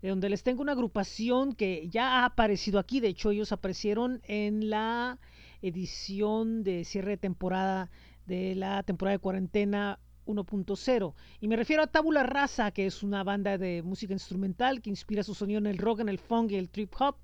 de 0.00 0.10
donde 0.10 0.28
les 0.28 0.42
tengo 0.42 0.62
una 0.62 0.72
agrupación 0.72 1.54
que 1.54 1.88
ya 1.88 2.20
ha 2.20 2.24
aparecido 2.24 2.78
aquí. 2.78 3.00
De 3.00 3.08
hecho, 3.08 3.30
ellos 3.30 3.52
aparecieron 3.52 4.20
en 4.24 4.70
la 4.70 5.18
edición 5.60 6.62
de 6.62 6.84
cierre 6.84 7.12
de 7.12 7.16
temporada 7.16 7.90
de 8.26 8.54
la 8.54 8.82
temporada 8.82 9.16
de 9.16 9.20
cuarentena 9.20 9.98
1.0. 10.26 11.14
Y 11.40 11.48
me 11.48 11.56
refiero 11.56 11.82
a 11.82 11.86
Tabula 11.86 12.22
Rasa, 12.22 12.70
que 12.70 12.86
es 12.86 13.02
una 13.02 13.24
banda 13.24 13.58
de 13.58 13.82
música 13.82 14.12
instrumental 14.12 14.82
que 14.82 14.90
inspira 14.90 15.22
su 15.22 15.34
sonido 15.34 15.58
en 15.58 15.66
el 15.66 15.78
rock, 15.78 16.00
en 16.00 16.08
el 16.08 16.18
funk 16.18 16.52
y 16.52 16.56
el 16.56 16.68
trip 16.68 16.94
hop. 17.00 17.16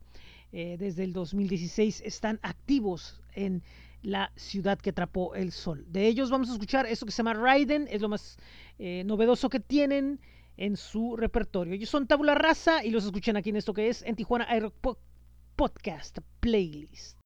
Eh, 0.57 0.77
desde 0.79 1.03
el 1.03 1.13
2016 1.13 2.01
están 2.07 2.39
activos 2.43 3.21
en 3.35 3.65
la 4.03 4.31
ciudad 4.37 4.79
que 4.79 4.91
atrapó 4.91 5.35
el 5.35 5.51
sol. 5.51 5.85
De 5.89 6.07
ellos 6.07 6.31
vamos 6.31 6.49
a 6.49 6.53
escuchar 6.53 6.87
esto 6.87 7.07
que 7.07 7.11
se 7.11 7.17
llama 7.19 7.35
Raiden, 7.35 7.89
es 7.91 8.01
lo 8.01 8.09
más 8.09 8.37
eh, 8.79 9.03
novedoso 9.05 9.49
que 9.49 9.59
tienen 9.59 10.21
en 10.57 10.77
su 10.77 11.17
repertorio. 11.17 11.75
Ellos 11.75 11.89
son 11.91 12.07
Tabula 12.07 12.37
Rasa 12.37 12.85
y 12.85 12.91
los 12.91 13.05
escuchan 13.05 13.37
aquí 13.37 13.51
en 13.51 13.57
esto 13.57 13.75
que 13.75 13.89
es 13.89 14.03
en 14.03 14.15
Tijuana 14.15 14.45
Air 14.49 14.71
Po- 14.81 14.99
Podcast 15.57 16.19
Playlist. 16.39 17.19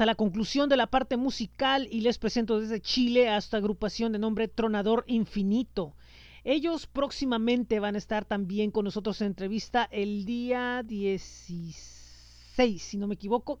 A 0.00 0.06
la 0.06 0.14
conclusión 0.14 0.68
de 0.68 0.76
la 0.76 0.86
parte 0.86 1.16
musical 1.16 1.88
y 1.90 2.02
les 2.02 2.18
presento 2.18 2.60
desde 2.60 2.80
Chile 2.80 3.28
a 3.28 3.36
esta 3.36 3.56
agrupación 3.56 4.12
de 4.12 4.20
nombre 4.20 4.46
Tronador 4.46 5.02
Infinito. 5.08 5.96
Ellos 6.44 6.86
próximamente 6.86 7.80
van 7.80 7.96
a 7.96 7.98
estar 7.98 8.24
también 8.24 8.70
con 8.70 8.84
nosotros 8.84 9.20
en 9.20 9.26
entrevista 9.26 9.88
el 9.90 10.24
día 10.24 10.84
16, 10.84 12.80
si 12.80 12.96
no 12.96 13.08
me 13.08 13.14
equivoco. 13.14 13.60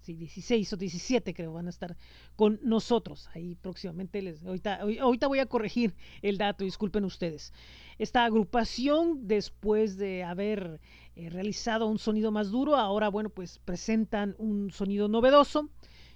Sí, 0.00 0.14
16 0.14 0.72
o 0.72 0.76
17 0.76 1.34
creo 1.34 1.52
van 1.52 1.68
a 1.68 1.70
estar 1.70 1.96
con 2.34 2.58
nosotros. 2.64 3.28
Ahí 3.32 3.54
próximamente 3.54 4.20
les 4.22 4.42
ahorita, 4.42 4.80
ahorita 5.00 5.28
voy 5.28 5.38
a 5.38 5.46
corregir 5.46 5.94
el 6.20 6.36
dato, 6.38 6.64
disculpen 6.64 7.04
ustedes. 7.04 7.52
Esta 7.98 8.24
agrupación 8.24 9.28
después 9.28 9.98
de 9.98 10.24
haber 10.24 10.80
eh, 11.18 11.30
realizado 11.30 11.88
un 11.88 11.98
sonido 11.98 12.30
más 12.30 12.52
duro, 12.52 12.76
ahora 12.76 13.08
bueno, 13.08 13.28
pues 13.28 13.58
presentan 13.58 14.36
un 14.38 14.70
sonido 14.70 15.08
novedoso 15.08 15.68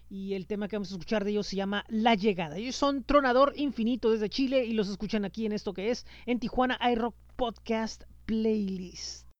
y 0.08 0.34
el 0.34 0.46
tema 0.46 0.68
que 0.68 0.76
vamos 0.76 0.92
a 0.92 0.94
escuchar 0.94 1.24
de 1.24 1.32
ellos 1.32 1.48
se 1.48 1.56
llama 1.56 1.84
La 1.88 2.14
Llegada. 2.14 2.56
Ellos 2.56 2.76
son 2.76 3.02
Tronador 3.02 3.52
Infinito 3.56 4.12
desde 4.12 4.28
Chile 4.28 4.64
y 4.64 4.74
los 4.74 4.88
escuchan 4.88 5.24
aquí 5.24 5.44
en 5.44 5.50
esto 5.50 5.74
que 5.74 5.90
es 5.90 6.06
en 6.24 6.38
Tijuana 6.38 6.78
iRock 6.92 7.16
Podcast 7.34 8.04
Playlist. 8.26 9.31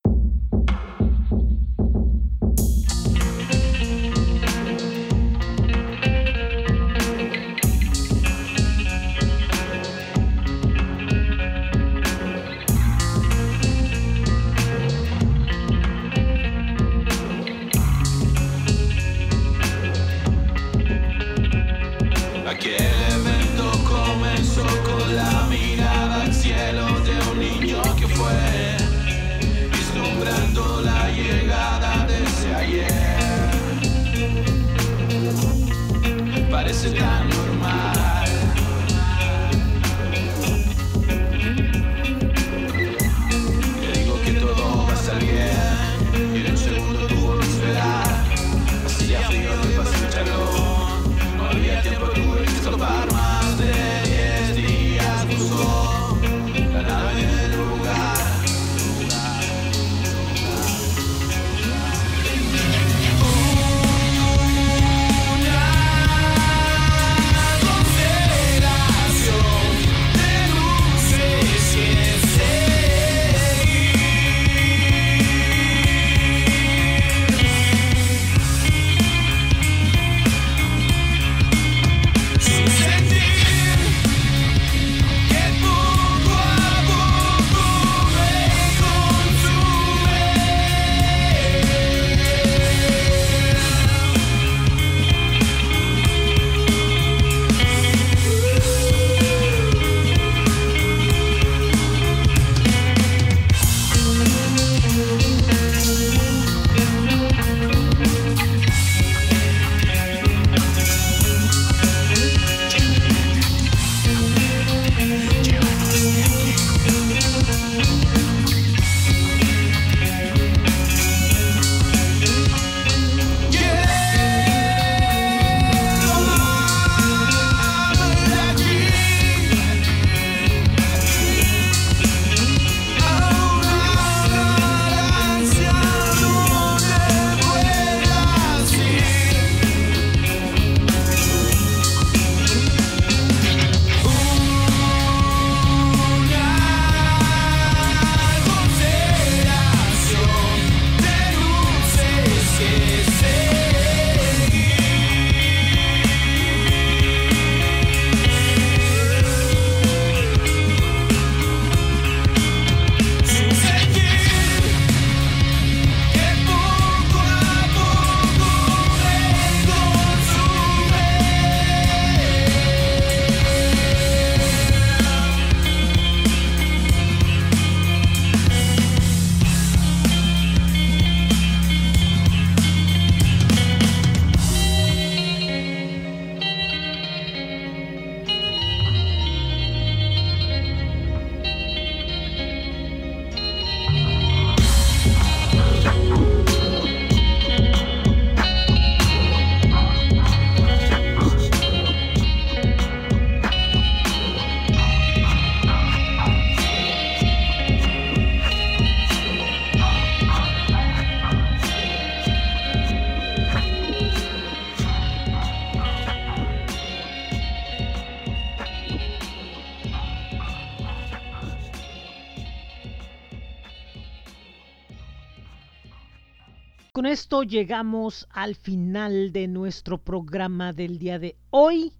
Llegamos 227.41 228.29
al 228.31 228.55
final 228.55 229.33
de 229.33 229.49
nuestro 229.49 229.97
programa 229.97 230.75
del 230.75 230.99
día 230.99 231.19
de 231.19 231.37
hoy. 231.49 231.95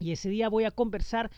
y 0.00 0.12
ese 0.12 0.30
día 0.30 0.48
voy 0.48 0.64
a 0.64 0.70
conversar 0.70 1.30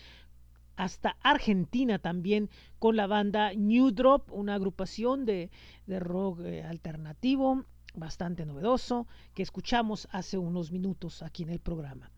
hasta 0.77 1.17
Argentina 1.21 1.99
también 1.99 2.49
con 2.79 2.95
la 2.95 3.09
banda 3.09 3.53
New 3.55 3.91
Drop, 3.91 4.31
una 4.31 4.55
agrupación 4.55 5.27
de, 5.27 5.51
de 5.87 5.99
rock 5.99 6.43
eh, 6.45 6.63
alternativo 6.63 7.65
bastante 7.95 8.47
novedoso 8.47 9.09
que 9.35 9.43
escuchamos 9.43 10.09
hace 10.13 10.39
unos 10.39 10.71
minutos 10.71 11.25
aquí 11.25 11.43
en 11.43 11.51
el 11.51 11.59
programa. 11.59 12.09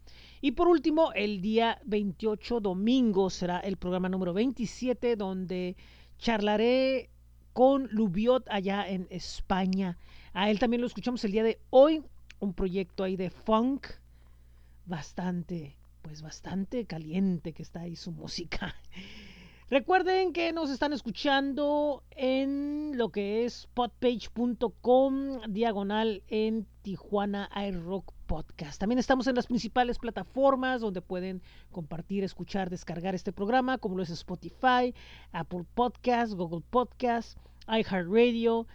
Y 0.44 0.52
por 0.52 0.66
último, 0.66 1.12
el 1.12 1.40
día 1.40 1.80
28, 1.84 2.58
domingo, 2.58 3.30
será 3.30 3.60
el 3.60 3.76
programa 3.76 4.08
número 4.08 4.34
27, 4.34 5.14
donde 5.14 5.76
charlaré 6.18 7.10
con 7.52 7.88
Lubiot 7.92 8.48
allá 8.50 8.88
en 8.88 9.06
España. 9.08 9.96
A 10.32 10.50
él 10.50 10.58
también 10.58 10.80
lo 10.80 10.88
escuchamos 10.88 11.24
el 11.24 11.30
día 11.30 11.44
de 11.44 11.60
hoy, 11.70 12.02
un 12.40 12.54
proyecto 12.54 13.04
ahí 13.04 13.14
de 13.14 13.30
funk 13.30 13.86
bastante 14.84 15.76
pues 16.02 16.22
bastante 16.22 16.84
caliente 16.86 17.52
que 17.52 17.62
está 17.62 17.82
ahí 17.82 17.94
su 17.94 18.10
música. 18.22 18.74
Recuerden 19.72 20.34
que 20.34 20.52
nos 20.52 20.68
están 20.68 20.92
escuchando 20.92 22.04
en 22.10 22.98
lo 22.98 23.08
que 23.08 23.46
es 23.46 23.70
podpage.com 23.72 25.40
diagonal 25.48 26.22
en 26.28 26.66
Tijuana 26.82 27.48
iRock 27.68 28.12
Podcast. 28.26 28.78
También 28.78 28.98
estamos 28.98 29.28
en 29.28 29.34
las 29.34 29.46
principales 29.46 29.98
plataformas 29.98 30.82
donde 30.82 31.00
pueden 31.00 31.40
compartir, 31.70 32.22
escuchar, 32.22 32.68
descargar 32.68 33.14
este 33.14 33.32
programa, 33.32 33.78
como 33.78 33.96
lo 33.96 34.02
es 34.02 34.10
Spotify, 34.10 34.94
Apple 35.32 35.64
Podcast, 35.72 36.34
Google 36.34 36.62
Podcast, 36.68 37.38
iHeartRadio, 37.66 38.66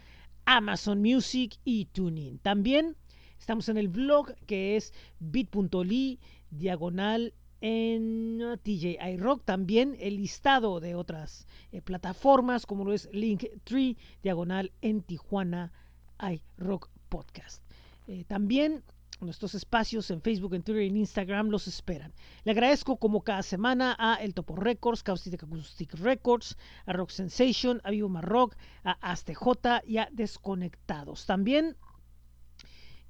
Amazon 0.45 1.03
Music 1.03 1.59
y 1.63 1.85
TuneIn. 1.85 2.39
También 2.39 2.95
estamos 3.37 3.69
en 3.69 3.77
el 3.77 3.89
blog 3.89 4.33
que 4.47 4.75
es 4.75 4.95
bit.ly 5.19 6.19
diagonal 6.49 7.35
en 7.61 8.39
TJ 8.63 8.97
Rock 9.17 9.43
también 9.45 9.95
el 9.99 10.17
listado 10.17 10.79
de 10.79 10.95
otras 10.95 11.47
eh, 11.71 11.81
plataformas 11.81 12.65
como 12.65 12.85
lo 12.85 12.93
es 12.93 13.09
Linktree 13.11 13.97
diagonal 14.21 14.71
en 14.81 15.01
Tijuana 15.01 15.71
iRock 16.19 16.89
Podcast. 17.09 17.63
Eh, 18.07 18.23
también 18.25 18.83
nuestros 19.19 19.55
espacios 19.55 20.11
en 20.11 20.21
Facebook, 20.21 20.53
en 20.53 20.63
Twitter 20.63 20.83
y 20.83 20.87
en 20.87 20.97
Instagram 20.97 21.49
los 21.49 21.67
esperan. 21.67 22.13
Le 22.43 22.51
agradezco 22.51 22.97
como 22.97 23.23
cada 23.23 23.41
semana 23.41 23.95
a 23.97 24.15
El 24.15 24.33
Topo 24.33 24.55
Records, 24.55 25.03
Caustic 25.03 25.43
Acoustic 25.43 25.93
Records, 25.95 26.57
a 26.85 26.93
Rock 26.93 27.09
Sensation, 27.09 27.81
a 27.83 27.91
Vivo 27.91 28.09
Rock, 28.21 28.55
a 28.83 28.91
ASTJ 29.11 29.83
y 29.85 29.97
a 29.97 30.09
Desconectados. 30.11 31.25
También 31.25 31.75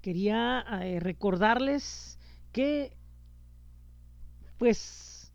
quería 0.02 0.66
eh, 0.82 1.00
recordarles 1.00 2.18
que 2.52 2.97
pues 4.58 5.34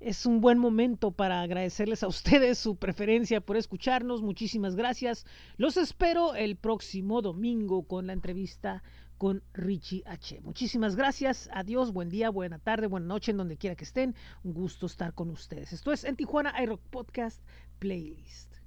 es 0.00 0.26
un 0.26 0.40
buen 0.40 0.58
momento 0.58 1.10
para 1.10 1.42
agradecerles 1.42 2.02
a 2.02 2.08
ustedes 2.08 2.58
su 2.58 2.76
preferencia 2.76 3.40
por 3.40 3.56
escucharnos. 3.56 4.22
Muchísimas 4.22 4.76
gracias. 4.76 5.26
Los 5.56 5.76
espero 5.76 6.34
el 6.34 6.56
próximo 6.56 7.20
domingo 7.22 7.82
con 7.82 8.06
la 8.06 8.12
entrevista 8.12 8.82
con 9.16 9.42
Richie 9.52 10.04
H. 10.06 10.40
Muchísimas 10.42 10.94
gracias. 10.94 11.50
Adiós. 11.52 11.92
Buen 11.92 12.08
día, 12.08 12.30
buena 12.30 12.58
tarde, 12.60 12.86
buena 12.86 13.06
noche, 13.06 13.32
en 13.32 13.38
donde 13.38 13.56
quiera 13.56 13.74
que 13.74 13.84
estén. 13.84 14.14
Un 14.44 14.54
gusto 14.54 14.86
estar 14.86 15.12
con 15.12 15.30
ustedes. 15.30 15.72
Esto 15.72 15.92
es 15.92 16.04
en 16.04 16.14
Tijuana 16.14 16.54
iRock 16.62 16.80
Podcast 16.90 17.42
Playlist. 17.80 18.57